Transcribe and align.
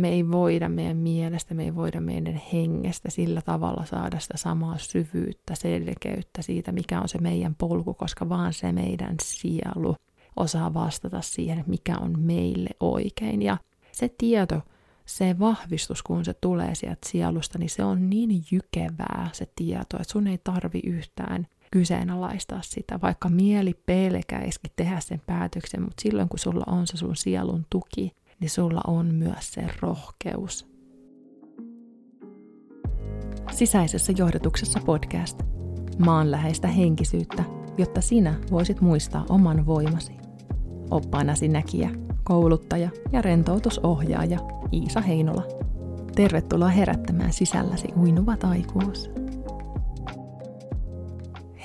Me 0.00 0.08
ei 0.08 0.30
voida 0.30 0.68
meidän 0.68 0.96
mielestä, 0.96 1.54
me 1.54 1.64
ei 1.64 1.74
voida 1.74 2.00
meidän 2.00 2.40
hengestä 2.52 3.10
sillä 3.10 3.42
tavalla 3.42 3.84
saada 3.84 4.18
sitä 4.18 4.36
samaa 4.36 4.78
syvyyttä, 4.78 5.54
selkeyttä 5.54 6.42
siitä, 6.42 6.72
mikä 6.72 7.00
on 7.00 7.08
se 7.08 7.18
meidän 7.18 7.54
polku, 7.54 7.94
koska 7.94 8.28
vaan 8.28 8.52
se 8.52 8.72
meidän 8.72 9.16
sielu 9.22 9.96
osaa 10.36 10.74
vastata 10.74 11.20
siihen, 11.20 11.64
mikä 11.66 11.98
on 11.98 12.20
meille 12.20 12.68
oikein. 12.80 13.42
Ja 13.42 13.56
se 13.92 14.14
tieto, 14.18 14.62
se 15.06 15.38
vahvistus, 15.38 16.02
kun 16.02 16.24
se 16.24 16.34
tulee 16.34 16.74
sieltä 16.74 17.08
sielusta, 17.08 17.58
niin 17.58 17.70
se 17.70 17.84
on 17.84 18.10
niin 18.10 18.44
jykevää 18.50 19.30
se 19.32 19.46
tieto, 19.56 19.96
että 19.96 20.12
sun 20.12 20.26
ei 20.26 20.38
tarvi 20.44 20.80
yhtään 20.84 21.46
kyseenalaistaa 21.70 22.62
sitä, 22.62 23.00
vaikka 23.02 23.28
mieli 23.28 23.74
pelkäisikin 23.86 24.72
tehdä 24.76 25.00
sen 25.00 25.22
päätöksen, 25.26 25.82
mutta 25.82 26.02
silloin 26.02 26.28
kun 26.28 26.38
sulla 26.38 26.64
on 26.66 26.86
se 26.86 26.96
sun 26.96 27.16
sielun 27.16 27.66
tuki, 27.70 28.12
niin 28.40 28.50
sulla 28.50 28.80
on 28.86 29.14
myös 29.14 29.50
se 29.52 29.64
rohkeus. 29.80 30.70
Sisäisessä 33.52 34.12
johdotuksessa 34.16 34.80
podcast. 34.86 35.42
Maanläheistä 35.98 36.68
henkisyyttä, 36.68 37.44
jotta 37.78 38.00
sinä 38.00 38.34
voisit 38.50 38.80
muistaa 38.80 39.26
oman 39.28 39.66
voimasi. 39.66 40.12
Oppaanasi 40.90 41.48
näkijä, 41.48 41.90
kouluttaja 42.24 42.90
ja 43.12 43.22
rentoutusohjaaja 43.22 44.38
Iisa 44.72 45.00
Heinola. 45.00 45.42
Tervetuloa 46.14 46.68
herättämään 46.68 47.32
sisälläsi 47.32 47.88
uinuvat 47.96 48.44
aikuus. 48.44 49.10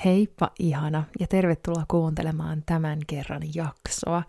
Heippa 0.04 0.50
ihana 0.58 1.04
ja 1.20 1.26
tervetuloa 1.26 1.84
kuuntelemaan 1.88 2.62
tämän 2.66 2.98
kerran 3.06 3.42
jaksoa. 3.54 4.22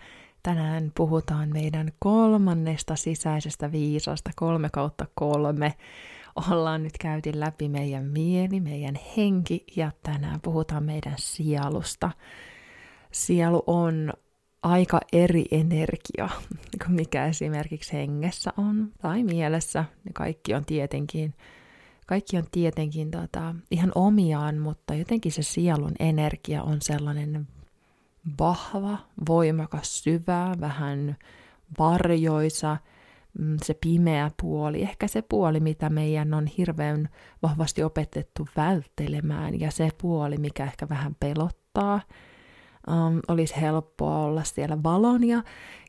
Tänään 0.47 0.91
puhutaan 0.95 1.49
meidän 1.49 1.91
kolmannesta 1.99 2.95
sisäisestä 2.95 3.71
viisasta, 3.71 4.31
kolme 4.35 4.69
kautta 4.73 5.05
kolme. 5.15 5.73
Ollaan 6.51 6.83
nyt 6.83 6.97
käyty 6.99 7.31
läpi 7.39 7.69
meidän 7.69 8.03
mieli, 8.05 8.59
meidän 8.59 8.95
henki 9.17 9.65
ja 9.75 9.91
tänään 10.03 10.41
puhutaan 10.41 10.83
meidän 10.83 11.13
sielusta. 11.17 12.11
Sielu 13.11 13.63
on 13.67 14.13
aika 14.63 14.99
eri 15.13 15.45
energia 15.51 16.29
kuin 16.85 16.95
mikä 16.95 17.25
esimerkiksi 17.25 17.93
hengessä 17.93 18.53
on 18.57 18.91
tai 19.01 19.23
mielessä. 19.23 19.85
Ne 20.03 20.11
kaikki 20.13 20.53
on 20.53 20.65
tietenkin, 20.65 21.33
kaikki 22.05 22.37
on 22.37 22.45
tietenkin 22.51 23.11
tota, 23.11 23.55
ihan 23.71 23.91
omiaan, 23.95 24.57
mutta 24.57 24.93
jotenkin 24.93 25.31
se 25.31 25.43
sielun 25.43 25.93
energia 25.99 26.63
on 26.63 26.81
sellainen 26.81 27.47
vahva, 28.39 28.97
voimakas, 29.29 30.03
syvä, 30.03 30.55
vähän 30.59 31.15
varjoisa, 31.79 32.77
mm, 33.39 33.57
se 33.63 33.73
pimeä 33.73 34.31
puoli, 34.41 34.81
ehkä 34.81 35.07
se 35.07 35.21
puoli, 35.21 35.59
mitä 35.59 35.89
meidän 35.89 36.33
on 36.33 36.47
hirveän 36.47 37.09
vahvasti 37.43 37.83
opetettu 37.83 38.47
välttelemään, 38.55 39.59
ja 39.59 39.71
se 39.71 39.89
puoli, 40.01 40.37
mikä 40.37 40.63
ehkä 40.63 40.89
vähän 40.89 41.15
pelottaa, 41.19 42.01
um, 42.87 43.19
olisi 43.27 43.61
helppoa 43.61 44.19
olla 44.19 44.43
siellä 44.43 44.83
valon 44.83 45.23
ja 45.23 45.43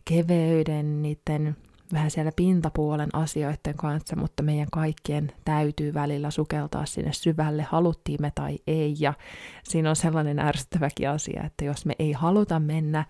keveyden, 0.05 1.03
niiden 1.03 1.57
vähän 1.93 2.11
siellä 2.11 2.33
pintapuolen 2.37 3.09
asioiden 3.13 3.75
kanssa, 3.77 4.17
mutta 4.17 4.43
meidän 4.43 4.69
kaikkien 4.73 5.33
täytyy 5.45 5.95
välillä 5.95 6.31
sukeltaa 6.31 6.87
sinne 6.87 7.13
syvälle, 7.13 7.63
haluttiin 7.63 8.19
me 8.21 8.33
tai 8.35 8.59
ei. 8.67 8.95
Ja 8.99 9.15
siinä 9.63 9.91
on 9.91 9.97
sellainen 9.97 10.39
ärsyttäväkin 10.39 11.11
asia, 11.11 11.43
että 11.45 11.65
jos 11.65 11.87
me 11.87 11.95
ei 11.99 12.13
haluta 12.13 12.61
mennä, 12.61 13.05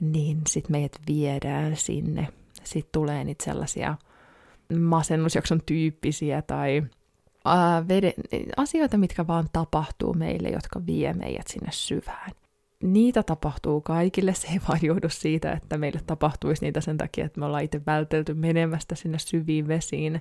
niin 0.00 0.40
sitten 0.48 0.72
meidät 0.72 0.98
viedään 1.08 1.76
sinne. 1.76 2.28
Sitten 2.64 2.92
tulee 2.92 3.24
niitä 3.24 3.44
sellaisia 3.44 3.96
masennusjakson 4.80 5.60
tyyppisiä 5.66 6.42
tai 6.42 6.82
ää, 7.44 7.84
asioita, 8.56 8.98
mitkä 8.98 9.26
vaan 9.26 9.48
tapahtuu 9.52 10.14
meille, 10.14 10.48
jotka 10.48 10.86
vie 10.86 11.12
meidät 11.12 11.48
sinne 11.48 11.68
syvään 11.72 12.30
niitä 12.82 13.22
tapahtuu 13.22 13.80
kaikille, 13.80 14.34
se 14.34 14.48
ei 14.48 14.60
vaan 14.68 14.80
johdu 14.82 15.08
siitä, 15.08 15.52
että 15.52 15.78
meille 15.78 16.00
tapahtuisi 16.06 16.64
niitä 16.64 16.80
sen 16.80 16.98
takia, 16.98 17.24
että 17.24 17.40
me 17.40 17.46
ollaan 17.46 17.64
itse 17.64 17.80
vältelty 17.86 18.34
menemästä 18.34 18.94
sinne 18.94 19.18
syviin 19.18 19.68
vesiin. 19.68 20.20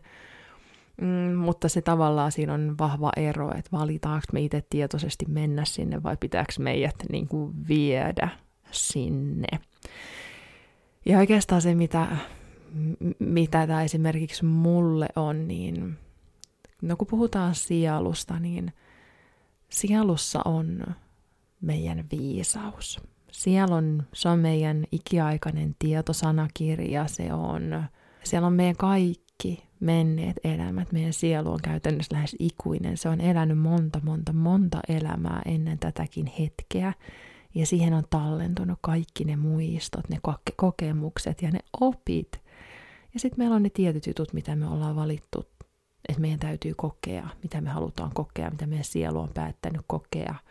Mm, 1.01 1.35
mutta 1.35 1.69
se 1.69 1.81
tavallaan 1.81 2.31
siinä 2.31 2.53
on 2.53 2.75
vahva 2.79 3.11
ero, 3.17 3.51
että 3.51 3.71
valitaanko 3.71 4.25
me 4.33 4.41
itse 4.41 4.63
tietoisesti 4.69 5.25
mennä 5.27 5.65
sinne 5.65 6.03
vai 6.03 6.17
pitääkö 6.17 6.53
meidät 6.59 6.95
niin 7.11 7.27
kuin 7.27 7.53
viedä 7.67 8.29
sinne. 8.71 9.59
Ja 11.05 11.17
oikeastaan 11.17 11.61
se, 11.61 11.75
mitä, 11.75 12.07
mitä 13.19 13.67
tämä 13.67 13.83
esimerkiksi 13.83 14.45
mulle 14.45 15.07
on, 15.15 15.47
niin 15.47 15.97
no 16.81 16.95
kun 16.95 17.07
puhutaan 17.07 17.55
sielusta, 17.55 18.39
niin 18.39 18.73
sielussa 19.69 20.41
on 20.45 20.83
meidän 21.61 22.05
viisaus. 22.11 22.99
Siellä 23.31 23.75
on, 23.75 24.03
se 24.13 24.29
on 24.29 24.39
meidän 24.39 24.85
ikiaikainen 24.91 25.75
tietosanakirja, 25.79 27.07
se 27.07 27.33
on, 27.33 27.83
siellä 28.23 28.47
on 28.47 28.53
meidän 28.53 28.77
kaikki 28.77 29.63
menneet 29.79 30.39
elämät. 30.43 30.91
Meidän 30.91 31.13
sielu 31.13 31.51
on 31.51 31.59
käytännössä 31.63 32.15
lähes 32.15 32.35
ikuinen. 32.39 32.97
Se 32.97 33.09
on 33.09 33.21
elänyt 33.21 33.57
monta, 33.57 33.99
monta, 34.03 34.33
monta 34.33 34.79
elämää 34.87 35.41
ennen 35.45 35.79
tätäkin 35.79 36.31
hetkeä. 36.39 36.93
Ja 37.55 37.65
siihen 37.65 37.93
on 37.93 38.03
tallentunut 38.09 38.79
kaikki 38.81 39.23
ne 39.23 39.35
muistot, 39.35 40.09
ne 40.09 40.19
kokemukset 40.55 41.41
ja 41.41 41.51
ne 41.51 41.59
opit. 41.81 42.31
Ja 43.13 43.19
sitten 43.19 43.39
meillä 43.39 43.55
on 43.55 43.63
ne 43.63 43.69
tietyt 43.69 44.07
jutut, 44.07 44.33
mitä 44.33 44.55
me 44.55 44.67
ollaan 44.67 44.95
valittu, 44.95 45.45
että 46.09 46.21
meidän 46.21 46.39
täytyy 46.39 46.73
kokea, 46.77 47.27
mitä 47.43 47.61
me 47.61 47.69
halutaan 47.69 48.11
kokea, 48.13 48.49
mitä 48.49 48.67
meidän 48.67 48.85
sielu 48.85 49.19
on 49.19 49.29
päättänyt 49.33 49.81
kokea– 49.87 50.35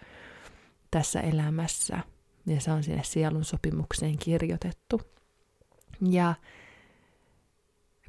tässä 0.91 1.21
elämässä. 1.21 1.99
Ja 2.47 2.61
se 2.61 2.73
on 2.73 2.83
sinne 2.83 3.03
sielun 3.05 3.45
sopimukseen 3.45 4.19
kirjoitettu. 4.19 5.01
Ja 6.11 6.35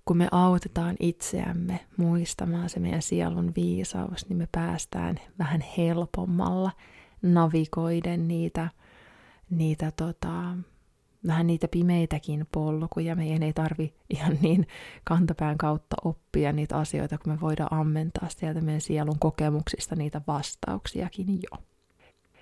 kun 0.06 0.18
me 0.18 0.28
autetaan 0.32 0.96
itseämme 1.00 1.80
muistamaan 1.98 2.70
se 2.70 2.80
meidän 2.80 3.02
sielun 3.02 3.52
viisaus, 3.56 4.30
niin 4.30 4.38
me 4.38 4.48
päästään 4.52 5.20
vähän 5.40 5.64
helpommalla 5.78 6.72
navigoiden 7.22 8.28
niitä, 8.28 8.70
niitä 9.50 9.92
tota, 9.92 10.58
vähän 11.28 11.48
niitä 11.48 11.68
pimeitäkin 11.68 12.48
polkuja. 12.52 13.16
Meidän 13.16 13.44
ei 13.44 13.54
tarvi 13.54 13.94
ihan 14.10 14.38
niin 14.42 14.68
kantapään 15.04 15.58
kautta 15.58 15.96
oppia 16.04 16.52
niitä 16.52 16.78
asioita, 16.78 17.18
kun 17.18 17.34
me 17.34 17.42
voidaan 17.42 17.74
ammentaa 17.80 18.30
sieltä 18.30 18.62
meidän 18.62 18.82
sielun 18.82 19.20
kokemuksista 19.20 19.96
niitä 19.96 20.22
vastauksiakin 20.28 21.40
jo 21.52 21.64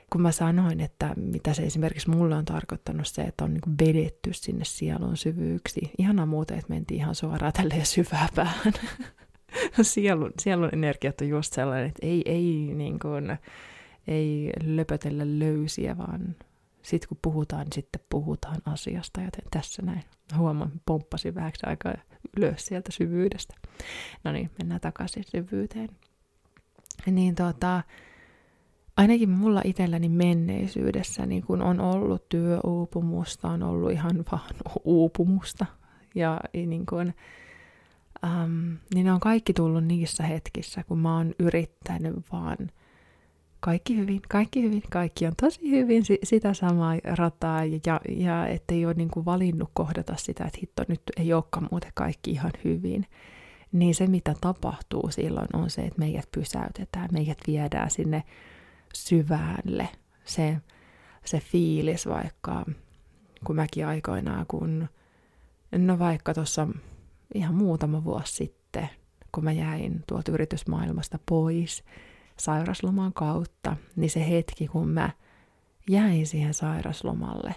kun 0.10 0.22
mä 0.22 0.32
sanoin, 0.32 0.80
että 0.80 1.14
mitä 1.16 1.54
se 1.54 1.64
esimerkiksi 1.64 2.10
mulle 2.10 2.36
on 2.36 2.46
tarkoittanut 2.46 3.08
se, 3.08 3.22
että 3.22 3.44
on 3.44 3.54
niin 3.54 3.78
vedetty 3.82 4.34
sinne 4.34 4.66
sielun 4.66 5.18
syvyyksi. 5.18 5.92
Ihanaa 5.98 6.26
muuten, 6.26 6.60
että 6.60 6.74
mentiin 6.74 7.00
ihan 7.00 7.16
suoraan 7.16 7.54
tälleen 7.54 7.86
syvää 7.86 8.28
päähän. 8.36 8.74
sielun, 9.82 10.32
sielun 10.40 10.70
energiat 10.74 11.22
on 11.22 11.28
just 11.28 11.54
sellainen, 11.54 11.88
että 11.88 12.06
ei, 12.06 12.22
ei, 12.26 12.72
niin 12.76 13.00
kuin, 13.00 13.38
ei 14.08 14.52
löpötellä 14.64 15.24
löysiä, 15.26 15.98
vaan 15.98 16.36
sitten 16.82 17.08
kun 17.08 17.18
puhutaan, 17.22 17.64
niin 17.64 17.74
sitten 17.74 18.02
puhutaan 18.10 18.62
asiasta. 18.66 19.22
Joten 19.22 19.46
tässä 19.52 19.82
näin 19.82 20.04
huomaan, 20.38 20.72
pomppasin 20.86 21.36
vähäksi 21.36 21.66
aikaa 21.66 21.94
ylös 22.38 22.66
sieltä 22.66 22.92
syvyydestä. 22.92 23.56
No 24.24 24.32
niin, 24.32 24.50
mennään 24.58 24.82
takaisin 24.82 25.24
syvyyteen. 25.24 25.90
Niin 27.06 27.36
tota, 27.36 27.84
ainakin 29.00 29.30
mulla 29.30 29.62
itselläni 29.66 30.10
menneisyydessä 30.10 31.26
niin 31.26 31.44
kun 31.44 31.62
on 31.62 31.80
ollut 31.80 32.30
työuupumusta, 32.30 33.48
on 33.48 33.64
ollut 33.64 33.92
ihan 33.92 34.26
vaan 34.32 34.56
uupumusta. 34.84 35.66
Ja 36.16 36.40
niin, 36.54 36.86
kun, 36.86 37.14
ähm, 38.24 38.72
niin 38.94 39.06
ne 39.06 39.14
on 39.14 39.20
kaikki 39.20 39.54
tullut 39.54 39.84
niissä 39.84 40.24
hetkissä, 40.24 40.84
kun 40.84 41.00
mä 41.00 41.18
oon 41.18 41.34
yrittänyt 41.40 42.16
vaan 42.32 42.58
kaikki 43.60 43.98
hyvin, 43.98 44.22
kaikki 44.30 44.64
hyvin, 44.64 44.84
kaikki 44.90 45.28
on 45.28 45.34
tosi 45.42 45.72
hyvin 45.72 46.04
sitä 46.24 46.54
samaa 46.54 46.96
rataa 47.04 47.66
ja, 47.66 48.02
ja, 48.10 48.48
ettei 48.48 48.86
ole 48.86 48.94
niin 48.94 49.10
valinnut 49.26 49.70
kohdata 49.74 50.14
sitä, 50.18 50.44
että 50.44 50.60
hitto 50.62 50.84
nyt 50.88 51.02
ei 51.18 51.34
olekaan 51.34 51.68
muuten 51.72 51.92
kaikki 51.96 52.32
ihan 52.32 52.52
hyvin. 52.64 53.06
Niin 53.72 53.96
se 53.96 54.08
mitä 54.08 54.34
tapahtuu 54.42 55.12
silloin 55.12 55.48
on 55.54 55.70
se, 55.70 55.82
että 55.82 56.00
meidät 56.00 56.32
pysäytetään, 56.32 57.10
meidät 57.12 57.38
viedään 57.48 57.92
sinne 57.92 58.24
syvälle. 58.94 59.90
Se, 60.26 60.58
se 61.26 61.40
fiilis 61.40 62.08
vaikka, 62.08 62.66
kun 63.46 63.56
mäkin 63.56 63.88
aikoinaan, 63.88 64.46
kun 64.48 64.88
no 65.72 66.00
vaikka 66.00 66.34
tuossa 66.34 66.68
ihan 67.34 67.56
muutama 67.56 68.04
vuosi 68.04 68.34
sitten, 68.34 68.90
kun 69.32 69.44
mä 69.44 69.52
jäin 69.52 70.04
tuolta 70.08 70.32
yritysmaailmasta 70.32 71.20
pois 71.26 71.84
sairasloman 72.38 73.14
kautta, 73.14 73.78
niin 73.96 74.10
se 74.10 74.30
hetki, 74.30 74.68
kun 74.68 74.90
mä 74.90 75.10
jäin 75.90 76.28
siihen 76.28 76.54
sairaslomalle 76.54 77.56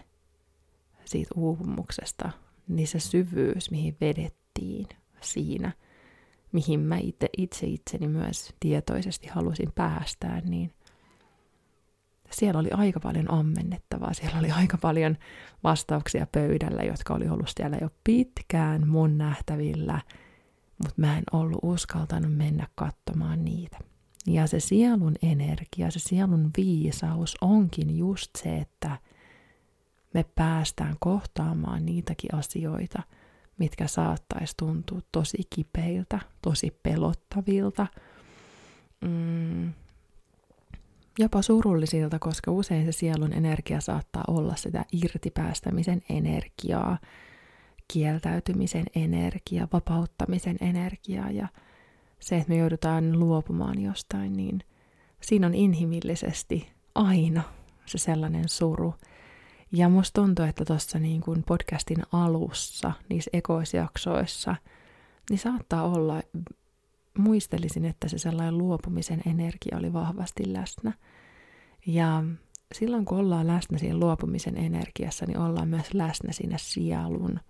siitä 1.04 1.30
uupumuksesta, 1.36 2.30
niin 2.68 2.88
se 2.88 3.00
syvyys, 3.00 3.70
mihin 3.70 3.96
vedettiin, 4.00 4.86
siinä, 5.20 5.72
mihin 6.52 6.80
mä 6.80 6.98
itse, 6.98 7.28
itse 7.36 7.66
itseni 7.66 8.08
myös 8.08 8.54
tietoisesti 8.60 9.26
halusin 9.26 9.72
päästää, 9.74 10.40
niin 10.40 10.70
siellä 12.32 12.60
oli 12.60 12.70
aika 12.70 13.00
paljon 13.00 13.30
ammennettavaa, 13.30 14.14
siellä 14.14 14.38
oli 14.38 14.50
aika 14.50 14.78
paljon 14.78 15.16
vastauksia 15.64 16.26
pöydällä, 16.32 16.82
jotka 16.82 17.14
oli 17.14 17.28
ollut 17.28 17.52
siellä 17.56 17.78
jo 17.80 17.90
pitkään 18.04 18.88
mun 18.88 19.18
nähtävillä, 19.18 20.00
mutta 20.78 20.94
mä 20.96 21.18
en 21.18 21.24
ollut 21.32 21.60
uskaltanut 21.62 22.36
mennä 22.36 22.66
katsomaan 22.74 23.44
niitä. 23.44 23.78
Ja 24.26 24.46
se 24.46 24.60
sielun 24.60 25.14
energia, 25.22 25.90
se 25.90 25.98
sielun 25.98 26.50
viisaus 26.56 27.36
onkin 27.40 27.98
just 27.98 28.30
se, 28.38 28.56
että 28.56 28.98
me 30.14 30.24
päästään 30.34 30.96
kohtaamaan 31.00 31.86
niitäkin 31.86 32.34
asioita, 32.34 33.02
mitkä 33.58 33.86
saattaisi 33.86 34.54
tuntua 34.56 35.00
tosi 35.12 35.38
kipeiltä, 35.54 36.20
tosi 36.42 36.78
pelottavilta, 36.82 37.86
mm, 39.00 39.72
jopa 41.18 41.42
surullisilta, 41.42 42.18
koska 42.18 42.50
usein 42.50 42.84
se 42.84 42.92
sielun 42.92 43.32
energia 43.32 43.80
saattaa 43.80 44.24
olla 44.28 44.56
sitä 44.56 44.84
irtipäästämisen 44.92 46.02
energiaa, 46.08 46.98
kieltäytymisen 47.88 48.86
energiaa, 48.96 49.68
vapauttamisen 49.72 50.56
energiaa 50.60 51.30
ja 51.30 51.48
se, 52.20 52.36
että 52.36 52.48
me 52.48 52.56
joudutaan 52.56 53.18
luopumaan 53.18 53.82
jostain, 53.82 54.32
niin 54.32 54.60
siinä 55.20 55.46
on 55.46 55.54
inhimillisesti 55.54 56.70
aina 56.94 57.42
se 57.86 57.98
sellainen 57.98 58.48
suru. 58.48 58.94
Ja 59.72 59.88
musta 59.88 60.22
tuntuu, 60.22 60.44
että 60.44 60.64
tuossa 60.64 60.98
niin 60.98 61.20
kuin 61.20 61.42
podcastin 61.42 62.02
alussa, 62.12 62.92
niissä 63.08 63.30
ekoisjaksoissa, 63.32 64.56
niin 65.30 65.38
saattaa 65.38 65.82
olla, 65.82 66.22
muistelisin, 67.18 67.84
että 67.84 68.08
se 68.08 68.18
sellainen 68.18 68.58
luopumisen 68.58 69.22
energia 69.26 69.78
oli 69.78 69.92
vahvasti 69.92 70.52
läsnä. 70.52 70.92
Ja 71.86 72.24
silloin 72.74 73.04
kun 73.04 73.18
ollaan 73.18 73.46
läsnä 73.46 73.78
siinä 73.78 73.98
luopumisen 73.98 74.56
energiassa, 74.56 75.26
niin 75.26 75.38
ollaan 75.38 75.68
myös 75.68 75.94
läsnä 75.94 76.32
siinä 76.32 76.58
sielun 76.58 77.40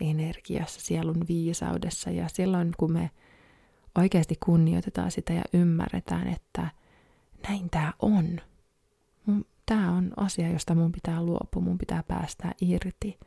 energiassa, 0.00 0.80
sielun 0.80 1.24
viisaudessa. 1.28 2.10
Ja 2.10 2.28
silloin 2.28 2.72
kun 2.78 2.92
me 2.92 3.10
oikeasti 3.98 4.36
kunnioitetaan 4.44 5.10
sitä 5.10 5.32
ja 5.32 5.42
ymmärretään, 5.52 6.28
että 6.28 6.68
näin 7.48 7.70
tämä 7.70 7.92
on. 8.02 8.40
Tämä 9.66 9.92
on 9.92 10.12
asia, 10.16 10.48
josta 10.48 10.74
mun 10.74 10.92
pitää 10.92 11.22
luopua, 11.22 11.62
mun 11.62 11.78
pitää 11.78 12.02
päästä 12.02 12.54
irti. 12.60 13.18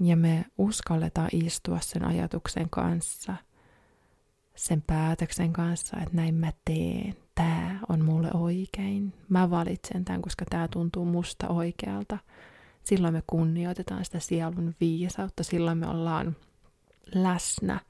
Ja 0.00 0.16
me 0.16 0.44
uskalletaan 0.58 1.28
istua 1.32 1.80
sen 1.80 2.04
ajatuksen 2.04 2.70
kanssa, 2.70 3.36
sen 4.56 4.82
päätöksen 4.86 5.52
kanssa, 5.52 5.96
että 5.96 6.16
näin 6.16 6.34
mä 6.34 6.52
teen. 6.64 7.14
Tämä 7.34 7.78
on 7.88 8.04
mulle 8.04 8.30
oikein. 8.34 9.12
Mä 9.28 9.50
valitsen 9.50 10.04
tämän, 10.04 10.22
koska 10.22 10.44
tämä 10.50 10.68
tuntuu 10.68 11.04
musta 11.04 11.48
oikealta. 11.48 12.18
Silloin 12.84 13.14
me 13.14 13.22
kunnioitetaan 13.26 14.04
sitä 14.04 14.18
sielun 14.18 14.74
viisautta, 14.80 15.42
silloin 15.42 15.78
me 15.78 15.88
ollaan 15.88 16.36
läsnä– 17.14 17.80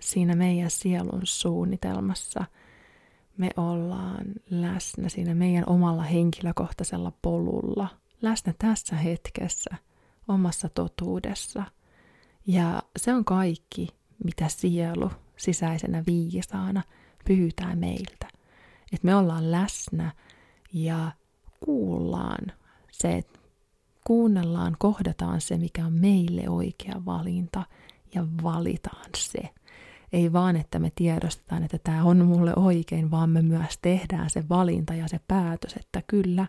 siinä 0.00 0.34
meidän 0.34 0.70
sielun 0.70 1.20
suunnitelmassa. 1.24 2.44
Me 3.36 3.50
ollaan 3.56 4.26
läsnä 4.50 5.08
siinä 5.08 5.34
meidän 5.34 5.64
omalla 5.66 6.02
henkilökohtaisella 6.02 7.12
polulla, 7.22 7.88
läsnä 8.22 8.54
tässä 8.58 8.96
hetkessä, 8.96 9.76
omassa 10.28 10.68
totuudessa. 10.68 11.64
Ja 12.46 12.82
se 12.96 13.14
on 13.14 13.24
kaikki, 13.24 13.88
mitä 14.24 14.48
sielu 14.48 15.10
sisäisenä 15.40 16.02
viisaana 16.06 16.82
pyytää 17.24 17.76
meiltä. 17.76 18.28
Että 18.92 19.06
me 19.06 19.14
ollaan 19.14 19.50
läsnä 19.50 20.12
ja 20.72 21.12
kuullaan 21.60 22.52
se, 22.92 23.16
että 23.16 23.38
kuunnellaan, 24.06 24.76
kohdataan 24.78 25.40
se, 25.40 25.56
mikä 25.56 25.86
on 25.86 25.92
meille 25.92 26.48
oikea 26.48 27.02
valinta 27.06 27.62
ja 28.14 28.26
valitaan 28.42 29.10
se. 29.16 29.48
Ei 30.12 30.32
vaan, 30.32 30.56
että 30.56 30.78
me 30.78 30.92
tiedostetaan, 30.94 31.62
että 31.62 31.78
tämä 31.78 32.04
on 32.04 32.26
mulle 32.26 32.52
oikein, 32.56 33.10
vaan 33.10 33.30
me 33.30 33.42
myös 33.42 33.78
tehdään 33.82 34.30
se 34.30 34.48
valinta 34.48 34.94
ja 34.94 35.08
se 35.08 35.20
päätös, 35.28 35.76
että 35.76 36.02
kyllä, 36.06 36.46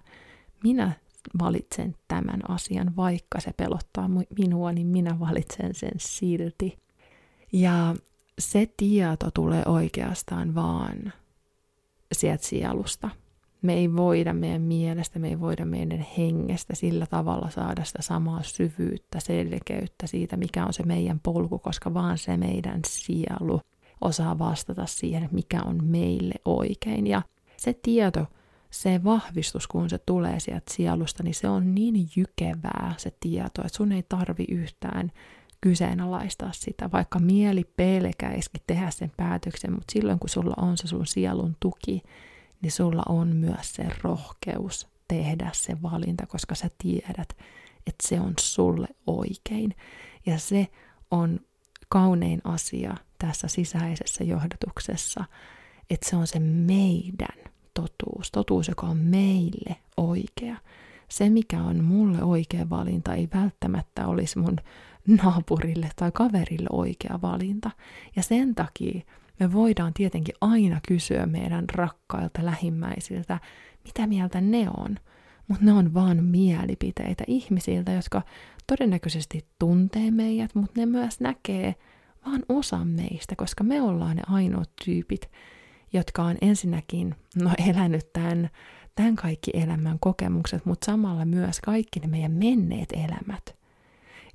minä 0.64 0.92
valitsen 1.40 1.96
tämän 2.08 2.50
asian, 2.50 2.96
vaikka 2.96 3.40
se 3.40 3.54
pelottaa 3.58 4.10
minua, 4.38 4.72
niin 4.72 4.88
minä 4.88 5.20
valitsen 5.20 5.76
sen 5.76 5.94
silti. 5.98 6.78
Ja 7.52 7.96
se 8.42 8.74
tieto 8.78 9.32
tulee 9.34 9.64
oikeastaan 9.66 10.56
vaan 10.56 11.14
sieltä 12.12 12.46
sielusta. 12.46 13.10
Me 13.62 13.74
ei 13.74 13.96
voida 13.96 14.34
meidän 14.34 14.62
mielestä, 14.62 15.20
me 15.20 15.28
ei 15.28 15.40
voida 15.40 15.66
meidän 15.66 16.06
hengestä 16.18 16.76
sillä 16.76 17.06
tavalla 17.06 17.50
saada 17.50 17.84
sitä 17.84 18.02
samaa 18.02 18.44
syvyyttä, 18.44 19.20
selkeyttä 19.20 20.08
siitä, 20.08 20.38
mikä 20.38 20.66
on 20.66 20.74
se 20.74 20.84
meidän 20.84 21.20
polku, 21.20 21.60
koska 21.60 21.94
vaan 21.94 22.18
se 22.18 22.38
meidän 22.38 22.82
sielu 22.88 23.62
osaa 24.02 24.40
vastata 24.40 24.86
siihen, 24.86 25.30
mikä 25.32 25.62
on 25.66 25.84
meille 25.84 26.34
oikein. 26.46 27.08
Ja 27.08 27.22
se 27.58 27.74
tieto, 27.74 28.26
se 28.70 29.04
vahvistus, 29.04 29.68
kun 29.68 29.90
se 29.90 29.98
tulee 29.98 30.40
sieltä 30.40 30.74
sielusta, 30.74 31.24
niin 31.24 31.36
se 31.36 31.48
on 31.48 31.76
niin 31.76 32.10
jykevää 32.16 32.94
se 32.98 33.14
tieto, 33.20 33.62
että 33.66 33.78
sun 33.78 33.92
ei 33.92 34.04
tarvi 34.10 34.46
yhtään 34.50 35.12
kyseenalaistaa 35.62 36.52
sitä, 36.52 36.90
vaikka 36.92 37.20
mieli 37.20 37.64
pelkäisikin 37.64 38.62
tehdä 38.68 38.92
sen 38.92 39.12
päätöksen, 39.18 39.72
mutta 39.72 39.92
silloin 39.92 40.20
kun 40.20 40.30
sulla 40.30 40.54
on 40.58 40.78
se 40.78 40.88
sun 40.88 41.06
sielun 41.06 41.56
tuki, 41.60 42.02
niin 42.62 42.72
sulla 42.72 43.04
on 43.10 43.36
myös 43.36 43.74
se 43.74 43.86
rohkeus 44.02 44.88
tehdä 45.08 45.50
se 45.54 45.82
valinta, 45.82 46.26
koska 46.26 46.56
sä 46.56 46.70
tiedät, 46.78 47.38
että 47.88 48.08
se 48.08 48.20
on 48.20 48.34
sulle 48.40 48.88
oikein. 49.08 49.76
Ja 50.26 50.40
se 50.40 50.68
on 51.12 51.40
kaunein 51.90 52.42
asia 52.44 52.98
tässä 53.18 53.48
sisäisessä 53.48 54.24
johdatuksessa, 54.24 55.26
että 55.90 56.10
se 56.10 56.16
on 56.16 56.28
se 56.28 56.40
meidän 56.40 57.52
totuus, 57.74 58.32
totuus, 58.32 58.68
joka 58.68 58.88
on 58.88 58.98
meille 58.98 59.76
oikea. 59.98 60.58
Se, 61.10 61.30
mikä 61.30 61.64
on 61.64 61.84
mulle 61.84 62.24
oikea 62.24 62.70
valinta, 62.70 63.14
ei 63.14 63.30
välttämättä 63.34 64.08
olisi 64.08 64.40
mun 64.40 64.56
naapurille 65.08 65.90
tai 65.96 66.12
kaverille 66.14 66.70
oikea 66.72 67.20
valinta. 67.22 67.72
Ja 68.16 68.24
sen 68.24 68.56
takia 68.56 69.02
me 69.40 69.54
voidaan 69.54 69.94
tietenkin 69.94 70.36
aina 70.42 70.80
kysyä 70.88 71.26
meidän 71.26 71.66
rakkailta 71.70 72.46
lähimmäisiltä, 72.46 73.40
mitä 73.86 74.08
mieltä 74.08 74.42
ne 74.42 74.68
on. 74.78 74.98
Mutta 75.48 75.66
ne 75.66 75.74
on 75.74 75.94
vaan 75.94 76.24
mielipiteitä 76.24 77.24
ihmisiltä, 77.28 77.92
jotka 77.92 78.22
todennäköisesti 78.68 79.46
tuntee 79.60 80.12
meidät, 80.12 80.56
mutta 80.56 80.80
ne 80.80 80.86
myös 80.86 81.20
näkee 81.20 81.76
vaan 82.26 82.44
osa 82.50 82.86
meistä, 82.86 83.36
koska 83.36 83.64
me 83.64 83.82
ollaan 83.82 84.16
ne 84.16 84.24
ainoat 84.28 84.70
tyypit, 84.86 85.32
jotka 85.94 86.24
on 86.24 86.38
ensinnäkin 86.42 87.16
no, 87.36 87.52
elänyt 87.70 88.14
tämän, 88.14 88.50
tämän 88.96 89.16
kaikki 89.16 89.52
elämän 89.54 90.00
kokemukset, 90.00 90.66
mutta 90.66 90.86
samalla 90.86 91.26
myös 91.26 91.60
kaikki 91.60 92.00
ne 92.00 92.08
meidän 92.08 92.32
menneet 92.32 92.90
elämät. 92.92 93.56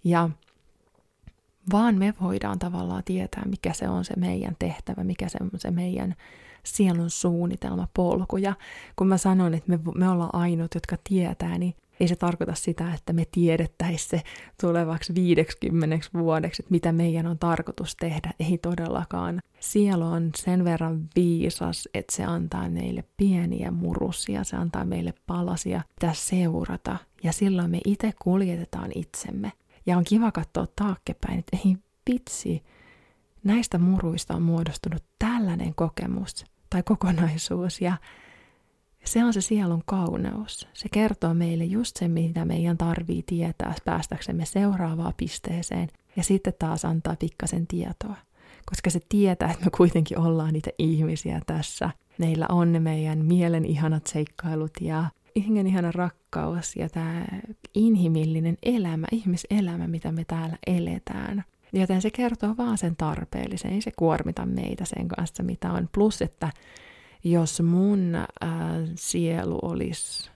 Ja 0.05 0.31
vaan 1.73 1.99
me 1.99 2.15
voidaan 2.21 2.59
tavallaan 2.59 3.03
tietää, 3.05 3.43
mikä 3.45 3.73
se 3.73 3.89
on 3.89 4.05
se 4.05 4.15
meidän 4.17 4.57
tehtävä, 4.59 5.05
mikä 5.05 5.29
se 5.29 5.39
on 5.41 5.51
se 5.57 5.71
meidän 5.71 6.15
sielun 6.63 7.11
suunnitelma, 7.11 7.89
polku. 7.95 8.37
Ja 8.37 8.55
kun 8.97 9.09
mä 9.09 9.19
sanon, 9.19 9.55
että 9.55 9.71
me, 9.71 9.79
me 9.95 10.09
ollaan 10.09 10.35
ainut, 10.35 10.75
jotka 10.75 10.97
tietää, 11.05 11.59
niin 11.59 11.75
ei 12.01 12.09
se 12.09 12.17
tarkoita 12.17 12.55
sitä, 12.55 12.95
että 12.95 13.13
me 13.13 13.25
tiedettäisiin 13.31 14.11
se 14.11 14.23
tulevaksi 14.61 15.15
50 15.15 16.07
vuodeksi, 16.15 16.63
että 16.63 16.71
mitä 16.71 16.93
meidän 16.93 17.27
on 17.27 17.39
tarkoitus 17.39 17.97
tehdä. 17.97 18.33
Ei 18.41 18.59
todellakaan. 18.59 19.41
Sielu 19.61 20.05
on 20.05 20.31
sen 20.37 20.65
verran 20.65 21.09
viisas, 21.17 21.89
että 21.95 22.17
se 22.17 22.25
antaa 22.25 22.71
meille 22.71 23.05
pieniä 23.17 23.71
murusia, 23.71 24.45
se 24.45 24.57
antaa 24.57 24.85
meille 24.85 25.15
palasia, 25.27 25.83
mitä 26.01 26.13
seurata. 26.15 26.97
Ja 27.23 27.33
silloin 27.33 27.71
me 27.71 27.81
itse 27.85 28.13
kuljetetaan 28.23 28.91
itsemme. 28.95 29.53
Ja 29.87 29.97
on 29.97 30.05
kiva 30.05 30.33
katsoa 30.33 30.67
taakkepäin, 30.77 31.39
että 31.39 31.57
ei 31.67 31.77
vitsi, 32.11 32.63
näistä 33.45 33.79
muruista 33.79 34.35
on 34.35 34.43
muodostunut 34.43 35.05
tällainen 35.19 35.75
kokemus 35.75 36.45
tai 36.71 36.83
kokonaisuus. 36.83 37.81
Ja 37.81 37.97
se 39.05 39.25
on 39.25 39.33
se 39.33 39.41
sielun 39.41 39.83
kauneus. 39.87 40.69
Se 40.73 40.89
kertoo 40.93 41.35
meille 41.35 41.65
just 41.65 41.97
se, 41.97 42.09
mitä 42.09 42.45
meidän 42.45 42.79
tarvii 42.79 43.23
tietää 43.23 43.75
päästäksemme 43.85 44.45
seuraavaan 44.45 45.15
pisteeseen. 45.17 45.89
Ja 46.17 46.23
sitten 46.23 46.55
taas 46.59 46.85
antaa 46.85 47.17
pikkasen 47.17 47.67
tietoa. 47.67 48.17
Koska 48.67 48.91
se 48.91 49.01
tietää, 49.09 49.51
että 49.51 49.65
me 49.65 49.71
kuitenkin 49.77 50.19
ollaan 50.19 50.53
niitä 50.53 50.71
ihmisiä 50.79 51.41
tässä. 51.47 51.91
Meillä 52.19 52.47
on 52.49 52.73
ne 52.73 52.81
meidän 52.81 53.25
mielen 53.25 53.65
ihanat 53.65 54.07
seikkailut 54.07 54.73
ja 54.81 55.05
hengen 55.43 55.67
ihana 55.67 55.93
rakkaus 55.93 56.77
ja 56.77 56.89
tämä 56.89 57.25
inhimillinen 57.75 58.57
elämä, 58.63 59.07
ihmiselämä, 59.13 59.89
mitä 59.89 60.13
me 60.13 60.25
täällä 60.25 60.57
eletään. 60.67 61.45
Joten 61.73 62.03
se 62.03 62.11
kertoo 62.11 62.55
vaan 62.57 62.79
sen 62.79 62.97
tarpeellisen, 62.97 63.73
ei 63.73 63.81
se 63.81 63.91
kuormita 63.97 64.47
meitä 64.47 64.85
sen 64.85 65.09
kanssa, 65.09 65.43
mitä 65.43 65.73
on. 65.73 65.89
Plus, 65.93 66.23
että 66.23 66.51
jos 67.25 67.61
mun 67.61 68.15
äh, 68.15 68.29
sielu 68.95 69.59
olisi 69.63 70.31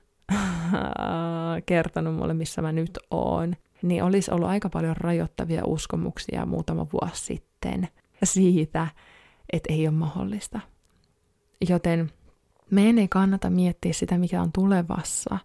kertonut 1.66 2.14
mulle, 2.14 2.34
missä 2.34 2.62
mä 2.62 2.72
nyt 2.72 2.98
oon, 3.10 3.56
niin 3.82 4.02
olisi 4.02 4.30
ollut 4.30 4.48
aika 4.48 4.68
paljon 4.68 4.96
rajoittavia 4.96 5.64
uskomuksia 5.66 6.46
muutama 6.46 6.86
vuosi 6.92 7.24
sitten 7.24 7.88
siitä, 8.24 8.86
että 9.52 9.72
ei 9.72 9.88
ole 9.88 9.96
mahdollista. 9.96 10.60
Joten 11.68 12.10
meidän 12.70 12.98
ei 12.98 13.08
kannata 13.08 13.50
miettiä 13.50 13.92
sitä, 13.92 14.18
mikä 14.18 14.42
on 14.42 14.52
tulevassa, 14.52 15.38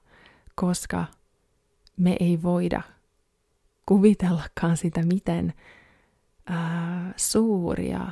koska 0.56 1.06
me 1.98 2.18
ei 2.20 2.44
voida 2.44 2.82
kuvitellakaan 3.86 4.78
sitä, 4.78 5.04
miten 5.04 5.54
ää, 6.46 7.14
suuria, 7.18 8.12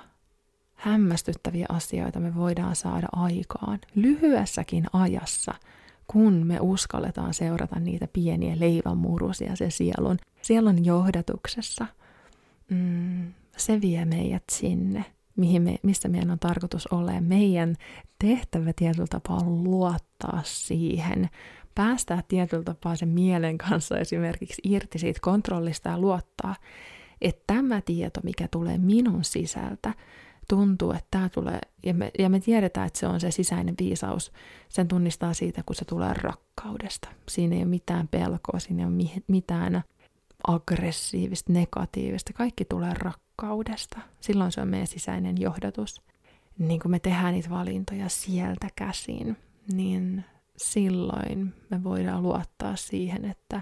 hämmästyttäviä 0.73 1.65
asioita 1.69 2.19
me 2.19 2.35
voidaan 2.35 2.75
saada 2.75 3.07
aikaan 3.11 3.79
lyhyessäkin 3.95 4.85
ajassa, 4.93 5.53
kun 6.07 6.33
me 6.33 6.57
uskalletaan 6.61 7.33
seurata 7.33 7.79
niitä 7.79 8.07
pieniä 8.13 8.59
leivänmurusia 8.59 9.55
se 9.55 9.69
sielun, 9.69 10.17
sielun 10.41 10.85
johdatuksessa. 10.85 11.85
Mm, 12.69 13.33
se 13.57 13.81
vie 13.81 14.05
meidät 14.05 14.43
sinne, 14.51 15.05
mihin 15.35 15.61
me, 15.61 15.75
missä 15.83 16.09
meidän 16.09 16.31
on 16.31 16.39
tarkoitus 16.39 16.87
olla. 16.87 17.21
Meidän 17.21 17.75
tehtävä 18.19 18.73
tietyllä 18.75 19.07
tapaa 19.09 19.37
on 19.37 19.63
luottaa 19.63 20.41
siihen, 20.45 21.29
päästää 21.75 22.23
tietyllä 22.27 22.63
tapaa 22.63 22.95
sen 22.95 23.09
mielen 23.09 23.57
kanssa 23.57 23.97
esimerkiksi 23.97 24.61
irti 24.63 24.99
siitä 24.99 25.19
kontrollista 25.21 25.89
ja 25.89 25.99
luottaa, 25.99 26.55
että 27.21 27.43
tämä 27.47 27.81
tieto, 27.81 28.19
mikä 28.23 28.47
tulee 28.47 28.77
minun 28.77 29.23
sisältä, 29.23 29.93
tuntuu, 30.49 30.91
että 30.91 31.07
tämä 31.11 31.29
tulee, 31.29 31.61
ja 31.85 31.93
me, 31.93 32.11
ja 32.19 32.29
me 32.29 32.39
tiedetään, 32.39 32.87
että 32.87 32.99
se 32.99 33.07
on 33.07 33.19
se 33.19 33.31
sisäinen 33.31 33.75
viisaus, 33.79 34.31
sen 34.69 34.87
tunnistaa 34.87 35.33
siitä, 35.33 35.63
kun 35.65 35.75
se 35.75 35.85
tulee 35.85 36.13
rakkaudesta. 36.13 37.09
Siinä 37.29 37.55
ei 37.55 37.61
ole 37.61 37.69
mitään 37.69 38.07
pelkoa, 38.07 38.59
siinä 38.59 38.83
ei 38.83 38.87
ole 38.87 39.23
mitään 39.27 39.83
aggressiivista, 40.47 41.53
negatiivista, 41.53 42.33
kaikki 42.33 42.65
tulee 42.65 42.93
rakkaudesta. 42.93 43.99
Silloin 44.19 44.51
se 44.51 44.61
on 44.61 44.67
meidän 44.67 44.87
sisäinen 44.87 45.41
johdatus. 45.41 46.01
Niin 46.57 46.79
kun 46.79 46.91
me 46.91 46.99
tehdään 46.99 47.33
niitä 47.33 47.49
valintoja 47.49 48.09
sieltä 48.09 48.67
käsin, 48.75 49.37
niin 49.73 50.25
silloin 50.57 51.53
me 51.69 51.83
voidaan 51.83 52.23
luottaa 52.23 52.75
siihen, 52.75 53.25
että 53.25 53.61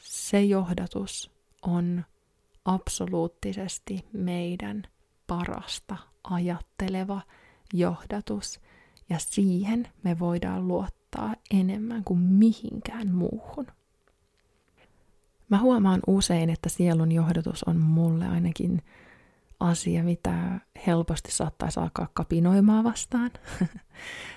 se 0.00 0.42
johdatus 0.42 1.30
on 1.62 2.04
absoluuttisesti 2.64 4.04
meidän 4.12 4.82
parasta 5.26 5.96
ajatteleva 6.24 7.22
johdatus, 7.72 8.60
ja 9.10 9.18
siihen 9.18 9.88
me 10.02 10.18
voidaan 10.18 10.68
luottaa 10.68 11.34
enemmän 11.50 12.04
kuin 12.04 12.20
mihinkään 12.20 13.14
muuhun. 13.14 13.66
Mä 15.52 15.58
huomaan 15.58 16.00
usein, 16.06 16.50
että 16.50 16.68
sielun 16.68 17.12
johdatus 17.12 17.64
on 17.64 17.76
mulle 17.76 18.28
ainakin 18.28 18.82
asia, 19.60 20.04
mitä 20.04 20.60
helposti 20.86 21.32
saattaisi 21.32 21.80
alkaa 21.80 22.08
kapinoimaan 22.14 22.84
vastaan. 22.84 23.30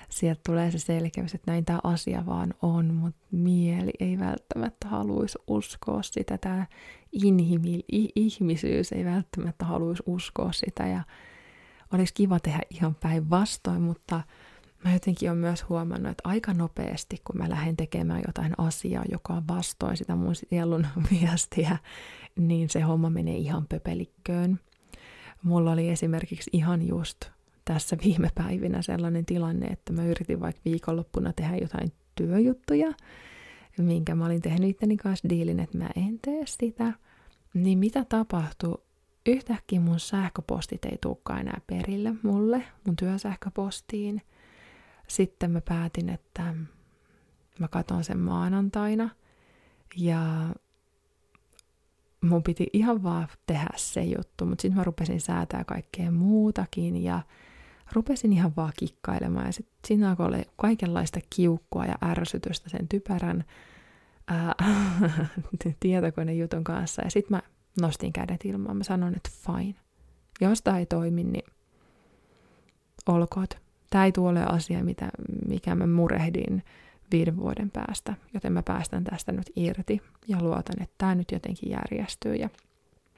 Sieltä 0.08 0.40
tulee 0.46 0.70
se 0.70 0.78
selkeys, 0.78 1.34
että 1.34 1.50
näin 1.50 1.64
tämä 1.64 1.78
asia 1.84 2.26
vaan 2.26 2.54
on, 2.62 2.94
mutta 2.94 3.20
mieli 3.30 3.90
ei 4.00 4.18
välttämättä 4.18 4.88
haluaisi 4.88 5.38
uskoa 5.46 6.02
sitä. 6.02 6.38
Tämä 6.38 6.66
inhimi, 7.12 7.80
ihmisyys 8.14 8.92
ei 8.92 9.04
välttämättä 9.04 9.64
haluaisi 9.64 10.02
uskoa 10.06 10.52
sitä 10.52 10.86
ja 10.86 11.02
olisi 11.92 12.14
kiva 12.14 12.40
tehdä 12.40 12.60
ihan 12.70 12.94
päinvastoin, 12.94 13.82
mutta 13.82 14.20
mä 14.86 14.92
jotenkin 14.92 15.30
olen 15.30 15.38
myös 15.38 15.68
huomannut, 15.68 16.10
että 16.10 16.28
aika 16.28 16.54
nopeasti, 16.54 17.20
kun 17.24 17.38
mä 17.38 17.50
lähden 17.50 17.76
tekemään 17.76 18.22
jotain 18.26 18.52
asiaa, 18.58 19.04
joka 19.10 19.32
on 19.32 19.48
vastoin 19.48 19.96
sitä 19.96 20.16
mun 20.16 20.34
sielun 20.34 20.86
viestiä, 21.10 21.78
niin 22.36 22.68
se 22.68 22.80
homma 22.80 23.10
menee 23.10 23.36
ihan 23.36 23.66
pöpelikköön. 23.68 24.60
Mulla 25.42 25.72
oli 25.72 25.88
esimerkiksi 25.88 26.50
ihan 26.52 26.88
just 26.88 27.30
tässä 27.64 27.96
viime 28.04 28.30
päivinä 28.34 28.82
sellainen 28.82 29.26
tilanne, 29.26 29.66
että 29.66 29.92
mä 29.92 30.04
yritin 30.04 30.40
vaikka 30.40 30.62
viikonloppuna 30.64 31.32
tehdä 31.32 31.56
jotain 31.56 31.92
työjuttuja, 32.14 32.92
minkä 33.78 34.14
mä 34.14 34.26
olin 34.26 34.42
tehnyt 34.42 34.70
itteni 34.70 34.96
kanssa 34.96 35.28
diilin, 35.28 35.60
että 35.60 35.78
mä 35.78 35.88
en 35.96 36.18
tee 36.22 36.42
sitä. 36.46 36.92
Niin 37.54 37.78
mitä 37.78 38.04
tapahtui? 38.08 38.82
Yhtäkkiä 39.26 39.80
mun 39.80 40.00
sähköpostit 40.00 40.84
ei 40.84 40.98
tulekaan 41.02 41.40
enää 41.40 41.60
perille 41.66 42.14
mulle, 42.22 42.62
mun 42.86 42.96
työsähköpostiin. 42.96 44.22
Sitten 45.06 45.50
mä 45.50 45.60
päätin, 45.60 46.08
että 46.08 46.54
mä 47.58 47.68
katon 47.68 48.04
sen 48.04 48.18
maanantaina. 48.18 49.10
Ja 49.96 50.48
mun 52.20 52.42
piti 52.42 52.66
ihan 52.72 53.02
vaan 53.02 53.28
tehdä 53.46 53.70
se 53.76 54.02
juttu, 54.04 54.46
mutta 54.46 54.62
sitten 54.62 54.76
mä 54.76 54.84
rupesin 54.84 55.20
säätää 55.20 55.64
kaikkea 55.64 56.10
muutakin 56.10 57.02
ja 57.02 57.22
rupesin 57.92 58.32
ihan 58.32 58.52
vaan 58.56 58.72
kikkailemaan 58.78 59.46
ja 59.46 59.52
sitten 59.52 59.76
siinä 59.86 60.10
alkoi 60.10 60.26
olla 60.26 60.38
kaikenlaista 60.56 61.20
kiukkua 61.36 61.84
ja 61.84 61.94
ärsytystä 62.04 62.68
sen 62.68 62.88
typerän 62.88 63.44
ää, 64.28 64.54
tietokonejutun 65.80 66.64
kanssa 66.64 67.02
ja 67.02 67.10
sitten 67.10 67.36
mä 67.36 67.42
nostin 67.80 68.12
kädet 68.12 68.44
ilmaan, 68.44 68.76
mä 68.76 68.84
sanoin, 68.84 69.16
että 69.16 69.30
fine, 69.46 69.74
jos 70.40 70.62
tämä 70.62 70.78
ei 70.78 70.86
toimi, 70.86 71.24
niin 71.24 71.52
olkoot. 73.06 73.65
Tämä 73.96 74.04
ei 74.04 74.12
tule 74.12 74.44
asia, 74.44 74.84
mitä, 74.84 75.08
mikä 75.48 75.74
mä 75.74 75.86
murehdin 75.86 76.62
viiden 77.12 77.36
vuoden 77.36 77.70
päästä, 77.70 78.14
joten 78.34 78.52
mä 78.52 78.62
päästän 78.62 79.04
tästä 79.04 79.32
nyt 79.32 79.50
irti 79.56 80.02
ja 80.28 80.38
luotan, 80.40 80.82
että 80.82 80.94
tämä 80.98 81.14
nyt 81.14 81.32
jotenkin 81.32 81.70
järjestyy. 81.70 82.34
Ja 82.34 82.48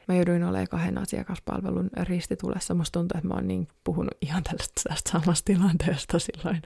mä 0.09 0.15
jouduin 0.15 0.45
olemaan 0.45 0.69
kahden 0.69 0.99
asiakaspalvelun 0.99 1.91
ristitulessa. 2.03 2.75
Musta 2.75 2.99
tuntuu, 2.99 3.19
että 3.19 3.29
mä 3.29 3.35
oon 3.35 3.49
niin 3.49 3.69
puhunut 3.85 4.15
ihan 4.23 4.43
tällaista 4.43 4.83
tästä 4.89 5.11
samasta 5.11 5.45
tilanteesta 5.45 6.19
silloin, 6.19 6.63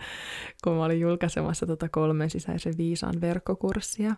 kun 0.64 0.72
mä 0.72 0.84
olin 0.84 1.00
julkaisemassa 1.00 1.66
tota 1.66 1.88
kolmen 1.88 2.30
sisäisen 2.30 2.74
viisaan 2.78 3.20
verkkokurssia. 3.20 4.16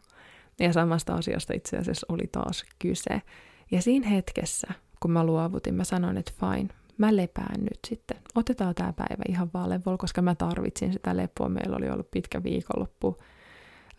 Ja 0.60 0.72
samasta 0.72 1.14
asiasta 1.14 1.54
itse 1.54 1.76
asiassa 1.76 2.06
oli 2.08 2.26
taas 2.32 2.64
kyse. 2.78 3.22
Ja 3.70 3.82
siinä 3.82 4.08
hetkessä, 4.08 4.68
kun 5.00 5.10
mä 5.10 5.24
luovutin, 5.24 5.74
mä 5.74 5.84
sanoin, 5.84 6.16
että 6.16 6.32
fine, 6.40 6.68
mä 6.98 7.16
lepään 7.16 7.60
nyt 7.60 7.78
sitten. 7.88 8.16
Otetaan 8.34 8.74
tämä 8.74 8.92
päivä 8.92 9.22
ihan 9.28 9.50
vaan 9.54 9.70
levolla, 9.70 9.98
koska 9.98 10.22
mä 10.22 10.34
tarvitsin 10.34 10.92
sitä 10.92 11.16
lepoa. 11.16 11.48
Meillä 11.48 11.76
oli 11.76 11.90
ollut 11.90 12.10
pitkä 12.10 12.42
viikonloppu 12.42 13.18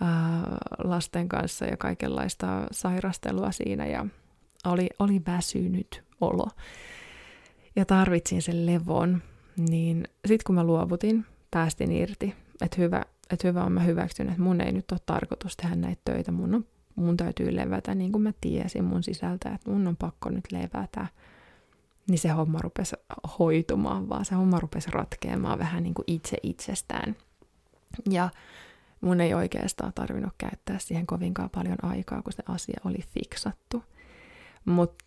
ää, 0.01 0.57
lasten 0.83 1.29
kanssa 1.29 1.65
ja 1.65 1.77
kaikenlaista 1.77 2.67
sairastelua 2.71 3.51
siinä 3.51 3.85
ja 3.85 4.05
oli, 4.65 4.89
oli 4.99 5.21
väsynyt 5.27 6.03
olo. 6.21 6.47
Ja 7.75 7.85
tarvitsin 7.85 8.41
sen 8.41 8.65
levon, 8.65 9.21
niin 9.69 10.07
sitten 10.27 10.45
kun 10.45 10.55
mä 10.55 10.63
luovutin, 10.63 11.25
päästin 11.51 11.91
irti, 11.91 12.35
että 12.61 12.81
hyvä, 12.81 13.05
että 13.29 13.47
hyvä 13.47 13.63
on 13.63 13.71
mä 13.71 13.79
hyväksyn, 13.79 14.29
että 14.29 14.41
mun 14.41 14.61
ei 14.61 14.71
nyt 14.71 14.91
ole 14.91 14.99
tarkoitus 15.05 15.57
tehdä 15.57 15.75
näitä 15.75 16.01
töitä, 16.05 16.31
mun, 16.31 16.55
on, 16.55 16.65
mun 16.95 17.17
täytyy 17.17 17.55
levätä 17.55 17.95
niin 17.95 18.11
kuin 18.11 18.21
mä 18.21 18.31
tiesin 18.41 18.83
mun 18.83 19.03
sisältä, 19.03 19.49
että 19.49 19.71
mun 19.71 19.87
on 19.87 19.97
pakko 19.97 20.29
nyt 20.29 20.51
levätä 20.51 21.07
niin 22.07 22.19
se 22.19 22.29
homma 22.29 22.59
rupesi 22.61 22.95
hoitumaan, 23.39 24.09
vaan 24.09 24.25
se 24.25 24.35
homma 24.35 24.59
rupesi 24.59 24.91
ratkeamaan 24.91 25.59
vähän 25.59 25.83
niin 25.83 25.93
kuin 25.93 26.05
itse 26.07 26.37
itsestään. 26.43 27.15
Ja 28.09 28.29
mun 29.01 29.21
ei 29.21 29.33
oikeastaan 29.33 29.93
tarvinnut 29.95 30.33
käyttää 30.37 30.79
siihen 30.79 31.07
kovinkaan 31.07 31.49
paljon 31.49 31.77
aikaa, 31.81 32.21
kun 32.21 32.33
se 32.33 32.43
asia 32.47 32.79
oli 32.85 32.99
fiksattu. 33.13 33.83
Mutta 34.65 35.05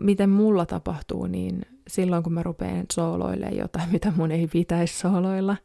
miten 0.00 0.30
mulla 0.30 0.66
tapahtuu, 0.66 1.26
niin 1.26 1.62
silloin 1.88 2.22
kun 2.22 2.32
mä 2.32 2.42
rupean 2.42 2.86
sooloilemaan 2.92 3.56
jotain, 3.56 3.92
mitä 3.92 4.12
mun 4.16 4.30
ei 4.30 4.46
pitäisi 4.46 4.98
sooloilla, 4.98 5.56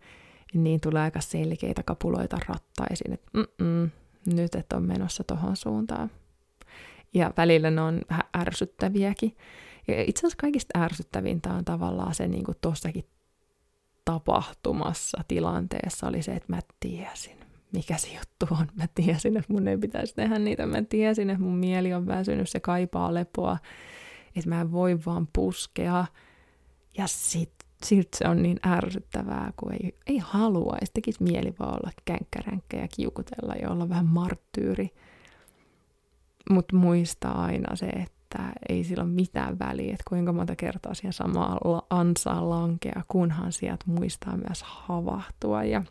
niin 0.54 0.82
tulee 0.82 1.01
aika 1.01 1.22
selkeitä 1.22 1.84
kapuloita 1.84 2.38
rattaisiin, 2.48 3.13
että 3.13 3.32
nyt 4.25 4.56
et 4.56 4.74
on 4.74 4.84
menossa 4.84 5.24
tohon 5.24 5.56
suuntaan. 5.56 6.12
Ja 7.13 7.34
välillä 7.38 7.72
ne 7.72 7.82
on 7.82 8.01
vähän 8.10 8.25
ärsyttäviäkin. 8.38 9.38
Ja 9.88 10.01
itse 10.01 10.19
asiassa 10.19 10.38
kaikista 10.41 10.79
ärsyttävintä 10.79 11.53
on 11.53 11.65
tavallaan 11.65 12.15
se 12.15 12.27
niin 12.27 12.43
kuin 12.43 12.57
tossakin 12.61 13.05
tapahtumassa, 14.05 15.23
tilanteessa 15.27 16.07
oli 16.07 16.21
se, 16.21 16.31
että 16.31 16.53
mä 16.53 16.59
tiesin, 16.79 17.38
mikä 17.73 17.97
se 17.97 18.07
juttu 18.07 18.55
on. 18.55 18.67
Mä 18.75 18.85
tiesin, 18.95 19.38
että 19.38 19.53
mun 19.53 19.67
ei 19.67 19.77
pitäisi 19.77 20.15
tehdä 20.15 20.39
niitä. 20.39 20.65
Mä 20.65 20.81
tiesin, 20.81 21.29
että 21.29 21.43
mun 21.43 21.57
mieli 21.57 21.93
on 21.93 22.07
väsynyt, 22.07 22.50
se 22.50 22.59
kaipaa 22.59 23.13
lepoa, 23.13 23.57
että 24.35 24.50
mä 24.50 24.61
en 24.61 24.71
voi 24.71 25.00
vaan 25.05 25.27
puskea. 25.33 26.05
Ja 26.97 27.07
sit, 27.07 27.53
sit 27.83 28.13
se 28.13 28.27
on 28.27 28.41
niin 28.41 28.59
ärsyttävää, 28.67 29.53
kun 29.55 29.73
ei, 29.73 29.97
ei 30.07 30.17
halua. 30.17 30.77
Ei 30.81 30.88
tekisi 30.93 31.23
mieli 31.23 31.53
vaan 31.59 31.73
olla 31.73 31.91
känkkäränkkä 32.05 32.77
ja 32.77 32.88
kiukutella 32.95 33.53
ja 33.53 33.69
olla 33.69 33.89
vähän 33.89 34.05
marttyyri. 34.05 34.89
Mutta 36.50 36.75
muistaa 36.75 37.43
aina 37.43 37.75
se, 37.75 37.85
että 37.85 38.21
että 38.31 38.53
ei 38.69 38.83
sillä 38.83 39.03
ole 39.03 39.11
mitään 39.11 39.59
väliä, 39.59 39.91
että 39.93 40.03
kuinka 40.09 40.33
monta 40.33 40.55
kertaa 40.55 40.93
siihen 40.93 41.13
samaan 41.13 41.57
ansaan 41.89 42.50
lankea, 42.50 43.01
kunhan 43.07 43.51
sieltä 43.51 43.85
muistaa 43.85 44.38
myös 44.38 44.63
havahtua. 44.63 45.63
Ja 45.63 45.83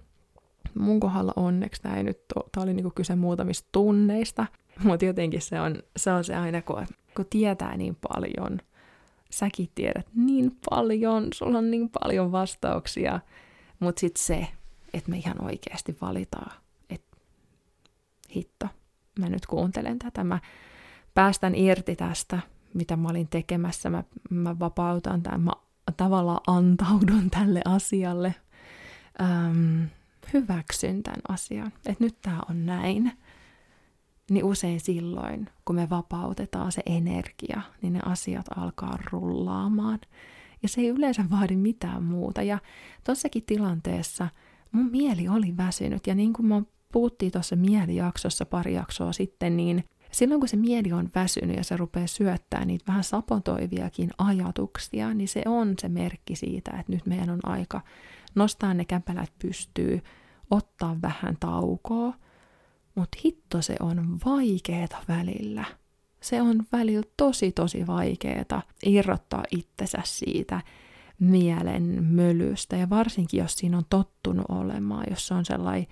mun 0.75 1.01
kohdalla 1.01 1.33
onneksi 1.37 1.83
tämä 1.83 1.97
ei 1.97 2.03
nyt, 2.03 2.19
tämä 2.53 2.65
oli 2.65 2.75
niinku 2.75 2.93
kyse 2.95 3.17
muutamista 3.17 3.69
tunneista, 3.73 4.47
mutta 4.85 5.05
jotenkin 5.05 5.43
se 5.43 5.61
on, 5.61 5.77
se 5.97 6.13
on 6.13 6.25
se 6.25 6.35
aina, 6.37 6.63
kun, 6.63 6.87
kun 7.17 7.27
tietää 7.31 7.77
niin 7.77 7.97
paljon, 8.09 8.59
säkin 9.31 9.69
tiedät 9.75 10.07
niin 10.15 10.57
paljon, 10.71 11.29
sulla 11.35 11.59
on 11.59 11.71
niin 11.71 11.91
paljon 12.03 12.33
vastauksia, 12.33 13.21
mutta 13.81 14.01
sitten 14.01 14.23
se, 14.23 14.47
että 14.95 15.11
me 15.11 15.17
ihan 15.17 15.45
oikeasti 15.45 15.97
valitaan, 16.01 16.53
että 16.91 17.17
hitto, 18.37 18.67
mä 19.19 19.29
nyt 19.29 19.47
kuuntelen 19.47 19.99
tätä, 19.99 20.25
mä 20.25 20.39
päästän 21.15 21.55
irti 21.55 21.97
tästä, 21.97 22.41
mitä 22.75 22.97
mä 22.97 23.09
olin 23.09 23.29
tekemässä, 23.29 23.91
mä, 23.91 24.05
mä 24.31 24.59
vapautan 24.59 25.23
tämän, 25.23 25.41
mä 25.41 25.53
tavallaan 25.97 26.41
antaudun 26.47 27.31
tälle 27.31 27.63
asialle, 27.65 28.35
Öm, 29.21 29.89
hyväksyn 30.33 31.03
tämän 31.03 31.21
asian, 31.29 31.67
että 31.67 32.05
nyt 32.05 32.17
tämä 32.23 32.41
on 32.51 32.67
näin, 32.67 33.13
niin 34.31 34.45
usein 34.45 34.81
silloin, 34.81 35.49
kun 35.65 35.77
me 35.77 35.91
vapautetaan 35.91 36.73
se 36.73 36.83
energia, 36.87 37.61
niin 37.83 37.93
ne 37.93 38.01
asiat 38.05 38.47
alkaa 38.57 38.99
rullaamaan. 39.11 39.99
Ja 40.63 40.69
se 40.69 40.81
ei 40.81 40.89
yleensä 40.89 41.25
vaadi 41.31 41.57
mitään 41.57 42.03
muuta. 42.03 42.43
Ja 42.43 42.59
tossakin 43.05 43.43
tilanteessa 43.47 44.29
mun 44.73 44.91
mieli 44.91 45.29
oli 45.29 45.57
väsynyt. 45.57 46.07
Ja 46.07 46.15
niin 46.15 46.33
kuin 46.33 46.47
mä 46.47 46.63
puhuttiin 46.93 47.33
tuossa 47.33 47.57
mielijaksossa 47.57 48.47
pari 48.47 48.75
jaksoa 48.75 49.13
sitten, 49.13 49.57
niin 49.57 49.85
silloin 50.13 50.41
kun 50.41 50.49
se 50.49 50.57
mieli 50.57 50.93
on 50.93 51.11
väsynyt 51.15 51.57
ja 51.57 51.65
se 51.65 51.77
rupeaa 51.77 52.07
syöttämään 52.07 52.69
niitä 52.69 52.85
vähän 52.89 53.05
sapotoiviakin 53.05 54.11
ajatuksia, 54.19 55.15
niin 55.15 55.29
se 55.29 55.43
on 55.47 55.75
se 55.81 55.89
merkki 55.89 56.37
siitä, 56.37 56.71
että 56.71 56.93
nyt 56.93 57.07
meidän 57.07 57.31
on 57.31 57.41
aika 57.43 57.81
nostaa 58.35 58.75
ne 58.75 58.85
käpälät 58.85 59.33
pystyy, 59.39 60.01
ottaa 60.51 60.97
vähän 61.03 61.37
taukoa, 61.41 62.15
mutta 62.95 63.19
hitto 63.25 63.63
se 63.63 63.77
on 63.81 64.19
vaikeeta 64.25 64.97
välillä. 65.09 65.65
Se 66.21 66.43
on 66.43 66.63
välillä 66.73 67.07
tosi 67.17 67.53
tosi 67.53 67.87
vaikeeta 67.87 68.63
irrottaa 68.87 69.45
itsensä 69.51 69.99
siitä 70.05 70.61
mielen 71.21 72.05
mölystä 72.05 72.77
ja 72.77 72.91
varsinkin 72.91 73.39
jos 73.41 73.55
siinä 73.55 73.77
on 73.77 73.85
tottunut 73.91 74.47
olemaan, 74.49 75.07
jos 75.11 75.27
se 75.27 75.35
on 75.35 75.45
sellainen 75.45 75.87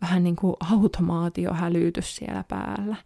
vähän 0.00 0.22
niin 0.22 0.36
kuin 0.36 0.56
automaatiohälytys 0.72 2.16
siellä 2.16 2.44
päällä. 2.48 2.96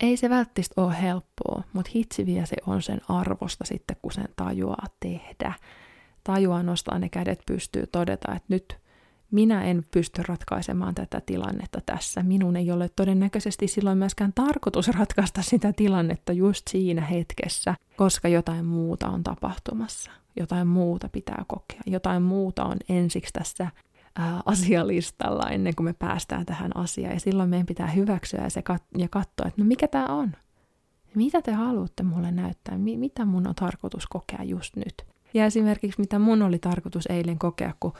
Ei 0.00 0.16
se 0.16 0.30
välttämättä 0.30 0.82
ole 0.82 1.02
helppoa, 1.02 1.62
mutta 1.72 1.90
hitsiviä 1.94 2.46
se 2.46 2.56
on 2.66 2.82
sen 2.82 3.00
arvosta 3.08 3.64
sitten, 3.64 3.96
kun 4.02 4.12
sen 4.12 4.28
tajuaa 4.36 4.86
tehdä. 5.00 5.52
Tajuaa 6.24 6.62
nostaa 6.62 6.98
ne 6.98 7.08
kädet 7.08 7.40
pystyy 7.46 7.86
todeta, 7.86 8.34
että 8.34 8.46
nyt 8.48 8.78
minä 9.30 9.64
en 9.64 9.84
pysty 9.90 10.22
ratkaisemaan 10.28 10.94
tätä 10.94 11.20
tilannetta 11.26 11.80
tässä. 11.86 12.22
Minun 12.22 12.56
ei 12.56 12.70
ole 12.70 12.88
todennäköisesti 12.96 13.68
silloin 13.68 13.98
myöskään 13.98 14.32
tarkoitus 14.32 14.88
ratkaista 14.88 15.42
sitä 15.42 15.72
tilannetta 15.72 16.32
just 16.32 16.68
siinä 16.68 17.02
hetkessä, 17.02 17.74
koska 17.96 18.28
jotain 18.28 18.64
muuta 18.64 19.08
on 19.08 19.24
tapahtumassa. 19.24 20.10
Jotain 20.36 20.66
muuta 20.66 21.08
pitää 21.08 21.44
kokea. 21.46 21.80
Jotain 21.86 22.22
muuta 22.22 22.64
on 22.64 22.76
ensiksi 22.88 23.32
tässä 23.32 23.70
asialistalla 24.44 25.50
ennen 25.50 25.74
kuin 25.74 25.84
me 25.84 25.92
päästään 25.92 26.46
tähän 26.46 26.76
asiaan. 26.76 27.14
Ja 27.14 27.20
silloin 27.20 27.50
meidän 27.50 27.66
pitää 27.66 27.86
hyväksyä 27.86 28.42
ja, 28.42 28.50
se 28.50 28.62
kat- 28.72 28.98
ja 28.98 29.08
katsoa, 29.08 29.46
että 29.48 29.62
no 29.62 29.64
mikä 29.64 29.88
tämä 29.88 30.06
on? 30.06 30.32
Mitä 31.14 31.42
te 31.42 31.52
haluatte 31.52 32.02
mulle 32.02 32.30
näyttää? 32.30 32.78
Mi- 32.78 32.96
mitä 32.96 33.24
mun 33.24 33.46
on 33.48 33.54
tarkoitus 33.54 34.06
kokea 34.06 34.42
just 34.42 34.76
nyt? 34.76 34.94
Ja 35.34 35.44
esimerkiksi 35.44 36.00
mitä 36.00 36.18
mun 36.18 36.42
oli 36.42 36.58
tarkoitus 36.58 37.06
eilen 37.06 37.38
kokea, 37.38 37.74
kun 37.80 37.92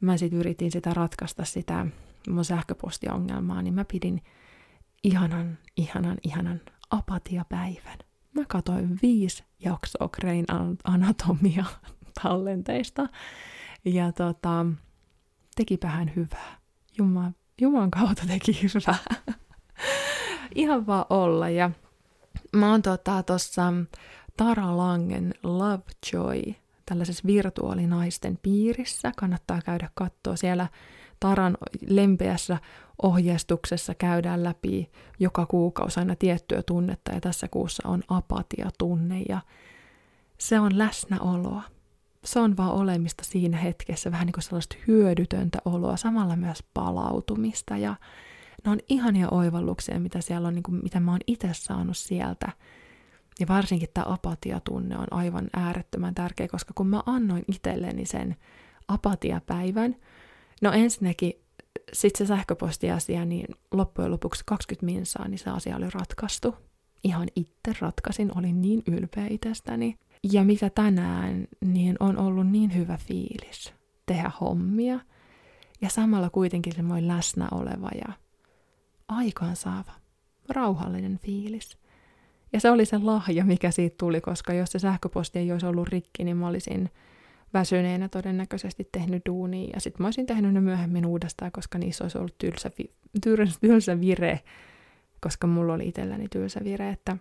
mä 0.00 0.16
sitten 0.16 0.38
yritin 0.38 0.70
sitä 0.70 0.94
ratkaista 0.94 1.44
sitä 1.44 1.86
mun 2.28 2.44
sähköpostiongelmaa, 2.44 3.62
niin 3.62 3.74
mä 3.74 3.84
pidin 3.84 4.22
ihanan, 5.04 5.58
ihanan, 5.76 6.18
ihanan 6.22 6.60
apatiapäivän. 6.90 7.98
Mä 8.34 8.42
katsoin 8.48 8.98
viisi 9.02 9.44
jaksoa 9.58 10.08
Grain 10.08 10.44
Anatomia 10.84 11.64
tallenteista 12.22 13.08
ja 13.84 14.12
tota, 14.12 14.66
tekipähän 15.58 16.12
hyvää. 16.16 16.58
Juman, 16.98 17.34
Juman 17.60 17.90
kautta 17.90 18.22
teki 18.26 18.60
hyvää. 18.62 18.98
Ihan 20.54 20.86
vaan 20.86 21.06
olla. 21.10 21.48
Ja 21.48 21.70
mä 22.56 22.70
oon 22.70 22.82
tuossa 22.82 23.62
tota, 23.62 23.98
Tara 24.36 24.76
Langen 24.76 25.34
Lovejoy 25.42 26.54
tällaisessa 26.86 27.26
virtuaalinaisten 27.26 28.38
piirissä. 28.42 29.12
Kannattaa 29.16 29.60
käydä 29.64 29.90
katsoa 29.94 30.36
siellä 30.36 30.68
Taran 31.20 31.56
lempeässä 31.88 32.58
ohjeistuksessa 33.02 33.94
käydään 33.94 34.44
läpi 34.44 34.90
joka 35.18 35.46
kuukausi 35.46 36.00
aina 36.00 36.16
tiettyä 36.16 36.62
tunnetta 36.62 37.12
ja 37.12 37.20
tässä 37.20 37.48
kuussa 37.48 37.88
on 37.88 38.02
apatiatunne 38.08 39.22
ja 39.28 39.40
se 40.38 40.60
on 40.60 40.78
läsnäoloa. 40.78 41.62
Se 42.28 42.38
on 42.38 42.56
vaan 42.56 42.72
olemista 42.72 43.24
siinä 43.24 43.56
hetkessä, 43.56 44.12
vähän 44.12 44.26
niin 44.26 44.32
kuin 44.32 44.44
sellaista 44.44 44.76
hyödytöntä 44.86 45.58
oloa, 45.64 45.96
samalla 45.96 46.36
myös 46.36 46.64
palautumista 46.74 47.76
ja 47.76 47.94
ne 48.64 48.70
on 48.70 48.78
ihania 48.88 49.28
oivalluksia, 49.30 50.00
mitä 50.00 50.20
siellä 50.20 50.48
on, 50.48 50.54
niin 50.54 50.62
kuin, 50.62 50.80
mitä 50.82 51.00
mä 51.00 51.10
oon 51.10 51.20
itse 51.26 51.48
saanut 51.52 51.96
sieltä 51.96 52.52
ja 53.40 53.48
varsinkin 53.48 53.88
tämä 53.94 54.06
apatiatunne 54.08 54.98
on 54.98 55.06
aivan 55.10 55.48
äärettömän 55.56 56.14
tärkeä, 56.14 56.48
koska 56.48 56.72
kun 56.74 56.86
mä 56.88 57.02
annoin 57.06 57.44
itselleni 57.48 58.06
sen 58.06 58.36
apatiapäivän, 58.88 59.96
no 60.62 60.72
ensinnäkin 60.72 61.32
sitten 61.92 62.26
se 62.26 62.34
sähköpostiasia, 62.34 63.24
niin 63.24 63.54
loppujen 63.72 64.10
lopuksi 64.10 64.42
20 64.46 64.86
minsaa, 64.86 65.28
niin 65.28 65.38
se 65.38 65.50
asia 65.50 65.76
oli 65.76 65.90
ratkaistu. 65.90 66.54
Ihan 67.04 67.28
itse 67.36 67.72
ratkaisin, 67.80 68.38
olin 68.38 68.62
niin 68.62 68.82
ylpeä 68.86 69.26
itsestäni. 69.30 69.98
Ja 70.32 70.44
mitä 70.44 70.70
tänään, 70.70 71.48
niin 71.64 71.96
on 72.00 72.18
ollut 72.18 72.46
niin 72.46 72.74
hyvä 72.74 72.96
fiilis 72.96 73.72
tehdä 74.06 74.30
hommia. 74.40 75.00
Ja 75.80 75.88
samalla 75.88 76.30
kuitenkin 76.30 76.74
semmoinen 76.74 77.08
läsnä 77.08 77.48
oleva 77.50 77.90
ja 77.94 78.12
aikaansaava, 79.08 79.92
rauhallinen 80.48 81.18
fiilis. 81.18 81.78
Ja 82.52 82.60
se 82.60 82.70
oli 82.70 82.84
se 82.84 82.98
lahja, 82.98 83.44
mikä 83.44 83.70
siitä 83.70 83.96
tuli, 83.98 84.20
koska 84.20 84.52
jos 84.52 84.72
se 84.72 84.78
sähköposti 84.78 85.38
ei 85.38 85.52
olisi 85.52 85.66
ollut 85.66 85.88
rikki, 85.88 86.24
niin 86.24 86.36
mä 86.36 86.46
olisin 86.46 86.90
väsyneenä 87.54 88.08
todennäköisesti 88.08 88.88
tehnyt 88.92 89.22
duunia. 89.26 89.70
Ja 89.74 89.80
sitten 89.80 90.02
mä 90.02 90.06
olisin 90.06 90.26
tehnyt 90.26 90.54
ne 90.54 90.60
myöhemmin 90.60 91.06
uudestaan, 91.06 91.52
koska 91.52 91.78
niissä 91.78 92.04
olisi 92.04 92.18
ollut 92.18 92.38
tylsä, 92.38 92.70
tylsä, 93.22 93.60
tylsä 93.60 94.00
vire, 94.00 94.40
koska 95.20 95.46
mulla 95.46 95.74
oli 95.74 95.88
itselläni 95.88 96.28
tylsä 96.28 96.60
vire. 96.64 96.90
Että 96.90 97.16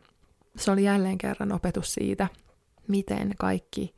se 0.56 0.72
oli 0.72 0.84
jälleen 0.84 1.18
kerran 1.18 1.52
opetus 1.52 1.94
siitä, 1.94 2.28
miten 2.88 3.32
kaikki, 3.40 3.96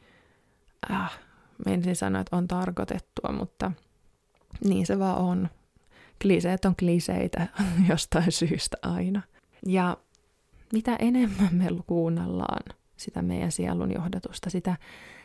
äh, 0.92 1.20
ensin 1.66 1.96
sanoa, 1.96 2.22
että 2.22 2.36
on 2.36 2.48
tarkoitettua, 2.48 3.32
mutta 3.32 3.72
niin 4.64 4.86
se 4.86 5.00
vaan 5.00 5.18
on. 5.18 5.50
Kliseet 6.22 6.66
on 6.66 6.76
kliseitä 6.76 7.48
jostain 7.90 8.32
syystä 8.32 8.78
aina. 8.82 9.22
Ja 9.66 9.98
mitä 10.74 10.96
enemmän 10.96 11.56
me 11.56 11.68
kuunnellaan 11.88 12.76
sitä 12.98 13.22
meidän 13.22 13.52
sielun 13.52 13.92
johdatusta, 13.92 14.50
sitä, 14.50 14.76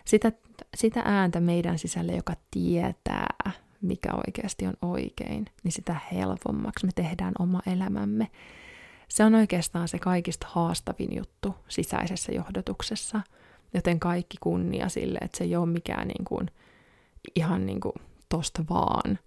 sitä, 0.04 0.32
sitä 0.76 1.02
ääntä 1.04 1.40
meidän 1.40 1.78
sisälle, 1.78 2.12
joka 2.12 2.34
tietää, 2.50 3.52
mikä 3.80 4.08
oikeasti 4.26 4.66
on 4.66 4.74
oikein, 4.82 5.46
niin 5.64 5.72
sitä 5.72 5.96
helpommaksi 6.12 6.86
me 6.86 6.92
tehdään 6.94 7.32
oma 7.38 7.60
elämämme. 7.66 8.30
Se 9.08 9.24
on 9.24 9.34
oikeastaan 9.34 9.88
se 9.88 9.98
kaikista 9.98 10.46
haastavin 10.50 11.16
juttu 11.16 11.54
sisäisessä 11.68 12.32
johdatuksessa, 12.32 13.20
joten 13.74 14.00
kaikki 14.00 14.36
kunnia 14.40 14.88
sille, 14.88 15.18
että 15.22 15.38
se 15.38 15.44
ei 15.44 15.56
ole 15.56 15.66
mikään 15.66 16.08
niin 16.08 16.24
kuin, 16.24 16.50
ihan 17.36 17.66
niin 17.66 17.80
kuin 17.80 17.92
tosta 18.28 18.64
vaan, 18.70 19.18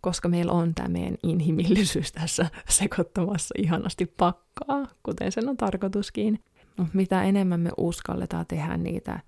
koska 0.00 0.28
meillä 0.28 0.52
on 0.52 0.74
tämä 0.74 0.88
meidän 0.88 1.16
inhimillisyys 1.22 2.12
tässä 2.12 2.50
sekoittamassa 2.68 3.54
ihanasti 3.58 4.06
pakkaa, 4.06 4.86
kuten 5.02 5.32
sen 5.32 5.48
on 5.48 5.56
tarkoituskin. 5.56 6.44
Mutta 6.76 6.96
mitä 6.96 7.22
enemmän 7.22 7.60
me 7.60 7.70
uskalletaan 7.76 8.46
tehdä 8.46 8.76
niitä 8.76 9.20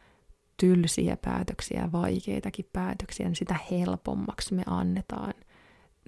tylsiä 0.56 1.16
päätöksiä, 1.16 1.88
vaikeitakin 1.92 2.68
päätöksiä, 2.72 3.26
niin 3.26 3.36
sitä 3.36 3.56
helpommaksi 3.70 4.54
me 4.54 4.62
annetaan, 4.66 5.34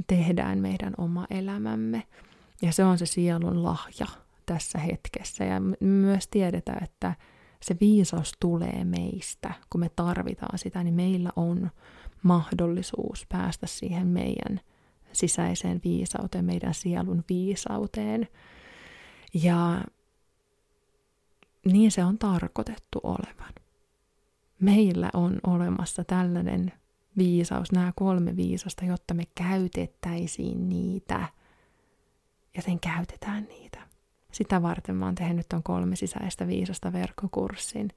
tehdään 0.06 0.58
meidän 0.58 0.94
oma 0.98 1.26
elämämme. 1.30 2.02
Ja 2.62 2.72
se 2.72 2.84
on 2.84 2.98
se 2.98 3.06
sielun 3.06 3.62
lahja 3.62 4.06
tässä 4.46 4.78
hetkessä. 4.78 5.44
Ja 5.44 5.60
myös 5.80 6.28
tiedetään, 6.28 6.84
että 6.84 7.14
se 7.64 7.76
viisaus 7.80 8.32
tulee 8.40 8.84
meistä, 8.84 9.54
kun 9.70 9.80
me 9.80 9.90
tarvitaan 9.96 10.58
sitä, 10.58 10.84
niin 10.84 10.94
meillä 10.94 11.30
on 11.36 11.70
mahdollisuus 12.22 13.26
päästä 13.28 13.66
siihen 13.66 14.06
meidän 14.06 14.60
sisäiseen 15.12 15.80
viisauteen, 15.84 16.44
meidän 16.44 16.74
sielun 16.74 17.24
viisauteen. 17.28 18.28
Ja 19.34 19.84
niin 21.64 21.92
se 21.92 22.04
on 22.04 22.18
tarkoitettu 22.18 23.00
olevan. 23.02 23.52
Meillä 24.60 25.10
on 25.14 25.38
olemassa 25.46 26.04
tällainen 26.04 26.72
viisaus, 27.18 27.72
nämä 27.72 27.92
kolme 27.96 28.36
viisasta, 28.36 28.84
jotta 28.84 29.14
me 29.14 29.22
käytettäisiin 29.34 30.68
niitä. 30.68 31.28
Ja 32.56 32.62
sen 32.62 32.80
käytetään 32.80 33.44
niitä. 33.44 33.93
Sitä 34.34 34.62
varten 34.62 34.96
mä 34.96 35.04
oon 35.04 35.14
tehnyt 35.14 35.48
ton 35.48 35.62
kolme 35.62 35.96
sisäistä 35.96 36.46
viisasta 36.46 36.92
verkkokurssin 36.92 37.90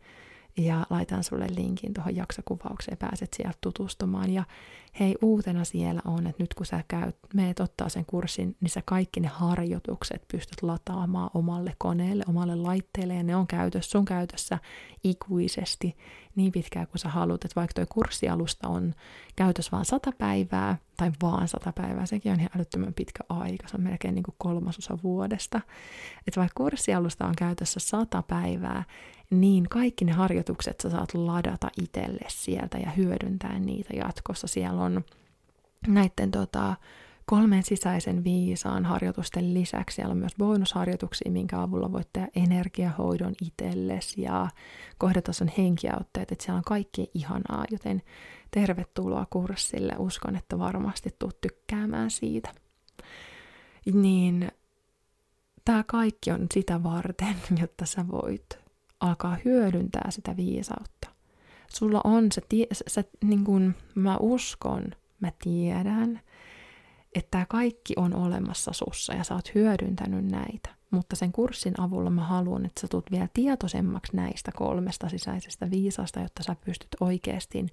ja 0.57 0.85
laitan 0.89 1.23
sulle 1.23 1.47
linkin 1.55 1.93
tuohon 1.93 2.15
jaksokuvaukseen, 2.15 2.97
pääset 2.97 3.33
sieltä 3.33 3.57
tutustumaan. 3.61 4.29
Ja 4.29 4.43
hei, 4.99 5.15
uutena 5.21 5.63
siellä 5.63 6.01
on, 6.05 6.27
että 6.27 6.43
nyt 6.43 6.53
kun 6.53 6.65
sä 6.65 6.83
käyt, 6.87 7.15
meet 7.33 7.59
ottaa 7.59 7.89
sen 7.89 8.05
kurssin, 8.05 8.55
niin 8.61 8.69
sä 8.69 8.81
kaikki 8.85 9.19
ne 9.19 9.27
harjoitukset 9.27 10.27
pystyt 10.27 10.61
lataamaan 10.61 11.29
omalle 11.33 11.73
koneelle, 11.77 12.23
omalle 12.27 12.55
laitteelle, 12.55 13.15
ja 13.15 13.23
ne 13.23 13.35
on 13.35 13.47
käytössä, 13.47 13.91
sun 13.91 14.05
käytössä 14.05 14.57
ikuisesti 15.03 15.97
niin 16.37 16.51
pitkään 16.51 16.87
kuin 16.87 16.99
sä 16.99 17.09
haluat, 17.09 17.45
että 17.45 17.55
vaikka 17.55 17.73
toi 17.73 17.85
kurssialusta 17.89 18.67
on 18.67 18.93
käytössä 19.35 19.71
vain 19.71 19.85
sata 19.85 20.11
päivää, 20.17 20.77
tai 20.97 21.11
vaan 21.21 21.47
sata 21.47 21.73
päivää, 21.73 22.05
sekin 22.05 22.31
on 22.31 22.39
ihan 22.39 22.51
älyttömän 22.55 22.93
pitkä 22.93 23.23
aika, 23.29 23.67
se 23.67 23.77
on 23.77 23.83
melkein 23.83 24.15
niin 24.15 24.23
kuin 24.23 24.35
kolmasosa 24.37 24.97
vuodesta, 25.03 25.61
että 26.27 26.39
vaikka 26.39 26.63
kurssialusta 26.63 27.27
on 27.27 27.35
käytössä 27.37 27.79
sata 27.79 28.23
päivää, 28.27 28.83
niin 29.29 29.69
kaikki 29.69 30.05
ne 30.05 30.11
harjoitukset 30.11 30.79
sä 30.81 30.89
saat 30.89 31.13
ladata 31.13 31.67
itselle 31.81 32.25
sieltä 32.27 32.77
ja 32.77 32.89
hyödyntää 32.89 33.59
niitä 33.59 33.93
jatkossa. 33.95 34.47
Siellä 34.47 34.81
on 34.81 35.03
näiden 35.87 36.31
tota, 36.31 36.75
kolmen 37.29 37.63
sisäisen 37.63 38.23
viisaan 38.23 38.85
harjoitusten 38.85 39.53
lisäksi 39.53 39.95
siellä 39.95 40.11
on 40.11 40.17
myös 40.17 40.35
bonusharjoituksia, 40.37 41.31
minkä 41.31 41.61
avulla 41.61 41.91
voit 41.91 42.07
tehdä 42.13 42.27
energiahoidon 42.35 43.33
itsellesi 43.41 44.21
ja 44.21 44.47
kohdatason 44.97 45.51
henkiautteet, 45.57 46.31
että 46.31 46.45
siellä 46.45 46.57
on 46.57 46.63
kaikki 46.63 47.11
ihanaa, 47.13 47.65
joten 47.71 48.01
tervetuloa 48.51 49.27
kurssille. 49.29 49.93
Uskon, 49.97 50.35
että 50.35 50.59
varmasti 50.59 51.15
tuut 51.19 51.41
tykkäämään 51.41 52.11
siitä. 52.11 52.49
Niin 53.93 54.51
tämä 55.65 55.83
kaikki 55.83 56.31
on 56.31 56.47
sitä 56.53 56.83
varten, 56.83 57.35
jotta 57.61 57.85
sä 57.85 58.07
voit 58.07 58.47
alkaa 58.99 59.37
hyödyntää 59.45 60.11
sitä 60.11 60.37
viisautta. 60.37 61.09
Sulla 61.73 62.01
on 62.03 62.31
se, 62.31 62.41
tie, 62.49 62.67
se 62.87 63.09
niin 63.23 63.43
kuin 63.43 63.75
mä 63.95 64.17
uskon, 64.17 64.83
mä 65.19 65.31
tiedän, 65.43 66.19
että 67.17 67.31
tämä 67.31 67.45
kaikki 67.45 67.93
on 67.95 68.15
olemassa 68.15 68.73
sussa 68.73 69.13
ja 69.13 69.23
sä 69.23 69.35
oot 69.35 69.55
hyödyntänyt 69.55 70.25
näitä. 70.25 70.69
Mutta 70.91 71.15
sen 71.15 71.31
kurssin 71.31 71.81
avulla 71.81 72.09
mä 72.09 72.23
haluan, 72.23 72.65
että 72.65 72.81
sä 72.81 72.87
tulet 72.87 73.11
vielä 73.11 73.27
tietoisemmaksi 73.33 74.15
näistä 74.15 74.51
kolmesta 74.55 75.09
sisäisestä 75.09 75.71
viisasta, 75.71 76.19
jotta 76.19 76.43
sä 76.43 76.55
pystyt 76.65 76.95
oikeasti 76.99 77.65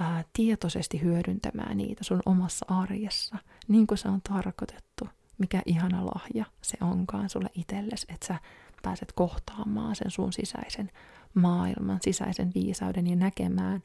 ää, 0.00 0.24
tietoisesti 0.32 1.02
hyödyntämään 1.02 1.76
niitä 1.76 2.04
sun 2.04 2.22
omassa 2.26 2.66
arjessa, 2.68 3.36
niin 3.68 3.86
kuin 3.86 3.98
se 3.98 4.08
on 4.08 4.20
tarkoitettu. 4.22 5.08
Mikä 5.38 5.62
ihana 5.66 6.06
lahja 6.06 6.44
se 6.62 6.76
onkaan 6.80 7.28
sulle 7.28 7.48
itsellesi, 7.54 8.06
että 8.08 8.26
sä 8.26 8.38
pääset 8.82 9.12
kohtaamaan 9.12 9.96
sen 9.96 10.10
sun 10.10 10.32
sisäisen 10.32 10.90
maailman, 11.34 11.98
sisäisen 12.02 12.52
viisauden 12.54 13.06
ja 13.06 13.16
näkemään 13.16 13.82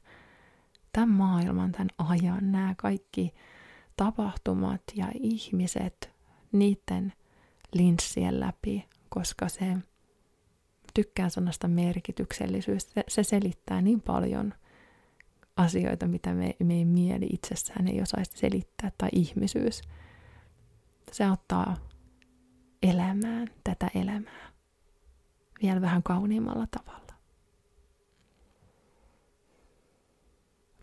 tämän 0.93 1.10
maailman, 1.10 1.71
tämän 1.71 1.89
ajan, 1.97 2.51
nämä 2.51 2.73
kaikki 2.77 3.34
tapahtumat 3.97 4.82
ja 4.95 5.08
ihmiset 5.19 6.12
niiden 6.51 7.13
linssien 7.73 8.39
läpi, 8.39 8.86
koska 9.10 9.49
se 9.49 9.77
tykkää 10.93 11.30
sanasta 11.30 11.67
merkityksellisyys. 11.67 12.91
Se, 12.91 13.04
se 13.08 13.23
selittää 13.23 13.82
niin 13.82 14.01
paljon 14.01 14.54
asioita, 15.58 16.08
mitä 16.08 16.34
me, 16.34 16.56
meidän 16.63 16.88
mieli 16.88 17.25
itsessään 17.25 17.88
ei 17.88 18.01
osaisi 18.01 18.38
selittää, 18.38 18.91
tai 18.97 19.10
ihmisyys. 19.12 19.82
Se 21.12 21.25
auttaa 21.25 21.77
elämään 22.84 23.47
tätä 23.63 23.88
elämää 23.95 24.51
vielä 25.62 25.82
vähän 25.82 26.04
kauniimmalla 26.04 26.67
tavalla. 26.77 27.01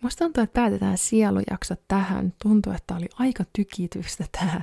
Musta 0.02 0.24
tuntuu, 0.24 0.42
että 0.44 0.60
päätetään 0.60 0.98
sielujakso 0.98 1.74
tähän. 1.88 2.32
Tuntuu, 2.42 2.72
että 2.72 2.96
oli 2.96 3.08
aika 3.18 3.44
tykitystä 3.52 4.24
tämä, 4.32 4.62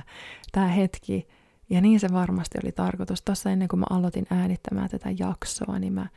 tämä 0.52 0.66
hetki. 0.66 1.28
Ja 1.70 1.80
niin 1.80 2.00
se 2.00 2.08
varmasti 2.12 2.58
oli 2.64 2.72
tarkoitus. 2.72 3.22
Tuossa 3.22 3.50
ennen 3.50 3.68
kuin 3.68 3.80
mä 3.80 3.86
aloitin 3.90 4.26
äänittämään 4.30 4.88
tätä 4.88 5.08
jaksoa, 5.18 5.78
niin 5.78 5.92
mä 5.92 6.08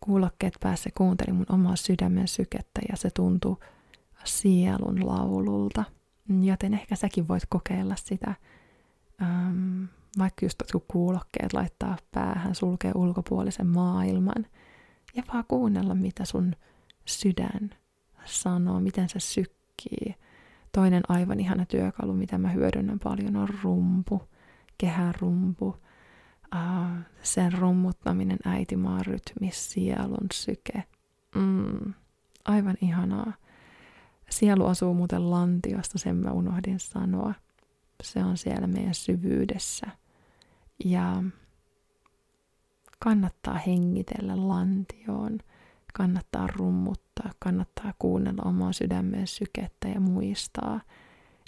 kuulokkeet 0.00 0.54
päässä 0.60 0.90
kuuntelin 0.96 1.34
mun 1.34 1.46
omaa 1.48 1.76
sydämen 1.76 2.28
sykettä 2.28 2.80
ja 2.88 2.96
se 2.96 3.10
tuntui 3.10 3.56
sielun 4.24 5.06
laululta. 5.06 5.84
Joten 6.42 6.74
ehkä 6.74 6.96
säkin 6.96 7.28
voit 7.28 7.42
kokeilla 7.48 7.96
sitä 7.96 8.34
ähm, 9.22 9.84
vaikka 10.18 10.46
just 10.46 10.62
kun 10.72 10.84
kuulokkeet 10.88 11.52
laittaa 11.52 11.96
päähän, 12.10 12.54
sulkee 12.54 12.92
ulkopuolisen 12.94 13.66
maailman 13.66 14.46
ja 15.14 15.22
vaan 15.32 15.44
kuunnella, 15.48 15.94
mitä 15.94 16.24
sun 16.24 16.52
sydän 17.04 17.70
sanoo, 18.24 18.80
miten 18.80 19.08
se 19.08 19.20
sykkii. 19.20 20.14
Toinen 20.72 21.02
aivan 21.08 21.40
ihana 21.40 21.66
työkalu, 21.66 22.12
mitä 22.12 22.38
mä 22.38 22.48
hyödynnän 22.48 22.98
paljon, 22.98 23.36
on 23.36 23.48
rumpu, 23.62 24.22
kehärumpu. 24.78 25.66
Uh, 26.54 26.98
sen 27.22 27.52
rummuttaminen 27.52 28.38
äitimaan 28.44 29.06
rytmis, 29.06 29.72
sielun 29.72 30.26
syke. 30.32 30.84
Mm, 31.34 31.94
aivan 32.44 32.76
ihanaa. 32.80 33.32
Sielu 34.30 34.66
asuu 34.66 34.94
muuten 34.94 35.30
lantiosta, 35.30 35.98
sen 35.98 36.16
mä 36.16 36.30
unohdin 36.30 36.80
sanoa. 36.80 37.34
Se 38.02 38.24
on 38.24 38.36
siellä 38.36 38.66
meidän 38.66 38.94
syvyydessä– 38.94 39.86
ja 40.84 41.22
kannattaa 42.98 43.54
hengitellä 43.54 44.48
lantioon, 44.48 45.38
kannattaa 45.94 46.46
rummuttaa, 46.46 47.11
kannattaa 47.38 47.94
kuunnella 47.98 48.42
omaa 48.44 48.72
sydämen 48.72 49.26
sykettä 49.26 49.88
ja 49.88 50.00
muistaa, 50.00 50.80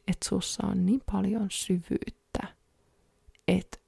että 0.09 0.29
sussa 0.29 0.67
on 0.67 0.87
niin 0.87 1.03
paljon 1.13 1.47
syvyyttä, 1.51 2.49
että 3.49 3.79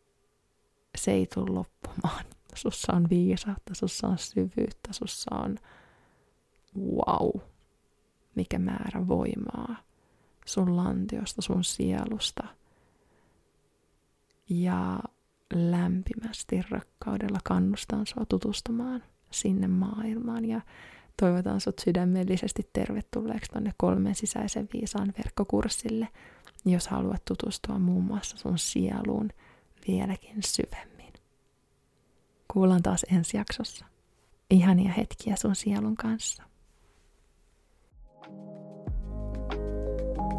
se 0.96 1.12
ei 1.12 1.26
tule 1.34 1.50
loppumaan. 1.50 2.24
Sussa 2.54 2.92
on 2.92 3.10
viisautta, 3.10 3.74
sussa 3.74 4.08
on 4.08 4.18
syvyyttä, 4.18 4.92
sussa 4.92 5.34
on 5.34 5.58
wow, 6.76 7.30
mikä 8.34 8.58
määrä 8.58 9.08
voimaa 9.08 9.76
sun 10.46 10.76
lantiosta, 10.76 11.42
sun 11.42 11.64
sielusta. 11.64 12.46
Ja 14.48 14.98
lämpimästi 15.54 16.62
rakkaudella 16.70 17.38
kannustan 17.44 18.06
sua 18.06 18.24
tutustumaan 18.28 19.02
sinne 19.30 19.68
maailmaan 19.68 20.44
ja 20.44 20.60
toivotan 21.20 21.60
sut 21.60 21.78
sydämellisesti 21.78 22.70
tervetulleeksi 22.72 23.52
tonne 23.52 23.72
kolmen 23.76 24.14
sisäisen 24.14 24.68
viisaan 24.72 25.14
verkkokurssille, 25.18 26.08
jos 26.64 26.88
haluat 26.88 27.24
tutustua 27.24 27.78
muun 27.78 28.04
muassa 28.04 28.36
sun 28.36 28.58
sieluun 28.58 29.28
vieläkin 29.88 30.42
syvemmin. 30.46 31.12
Kuullaan 32.52 32.82
taas 32.82 33.06
ensi 33.12 33.36
jaksossa. 33.36 33.86
Ihania 34.50 34.92
hetkiä 34.92 35.36
sun 35.36 35.56
sielun 35.56 35.96
kanssa. 35.96 36.42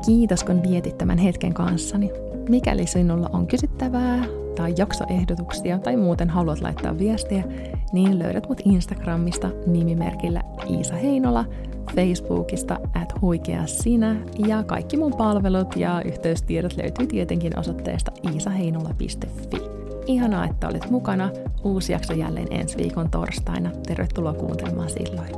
Kiitos 0.06 0.44
kun 0.44 0.64
vietit 0.64 0.98
tämän 0.98 1.18
hetken 1.18 1.54
kanssani. 1.54 2.10
Mikäli 2.50 2.88
sinulla 2.88 3.30
on 3.34 3.48
kysyttävää 3.48 4.26
tai 4.56 4.74
jaksoehdotuksia 4.78 5.80
tai 5.80 5.98
muuten 5.98 6.30
haluat 6.30 6.62
laittaa 6.62 6.98
viestiä, 6.98 7.44
niin 7.94 8.20
löydät 8.20 8.50
mut 8.50 8.62
Instagramista 8.66 9.50
nimimerkillä 9.68 10.42
Iisa 10.70 10.96
Heinola, 10.96 11.46
Facebookista 11.96 12.80
at 13.02 13.22
huikea 13.22 13.68
sinä 13.68 14.16
ja 14.48 14.64
kaikki 14.64 14.98
mun 14.98 15.14
palvelut 15.18 15.76
ja 15.76 16.02
yhteystiedot 16.06 16.78
löytyy 16.78 17.08
tietenkin 17.08 17.60
osoitteesta 17.60 18.12
iisaheinola.fi. 18.34 19.58
Ihanaa, 20.08 20.46
että 20.46 20.68
olet 20.68 20.90
mukana. 20.90 21.30
Uusi 21.64 21.92
jakso 21.92 22.14
jälleen 22.14 22.48
ensi 22.52 22.78
viikon 22.78 23.10
torstaina. 23.10 23.72
Tervetuloa 23.88 24.34
kuuntelemaan 24.34 24.90
silloin. 24.90 25.30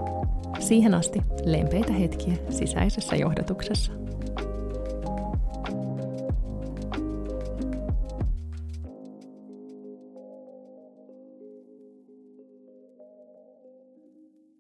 Siihen 0.60 0.94
asti 0.94 1.22
lempeitä 1.46 1.94
hetkiä 1.94 2.34
sisäisessä 2.50 3.16
johdatuksessa. 3.16 3.92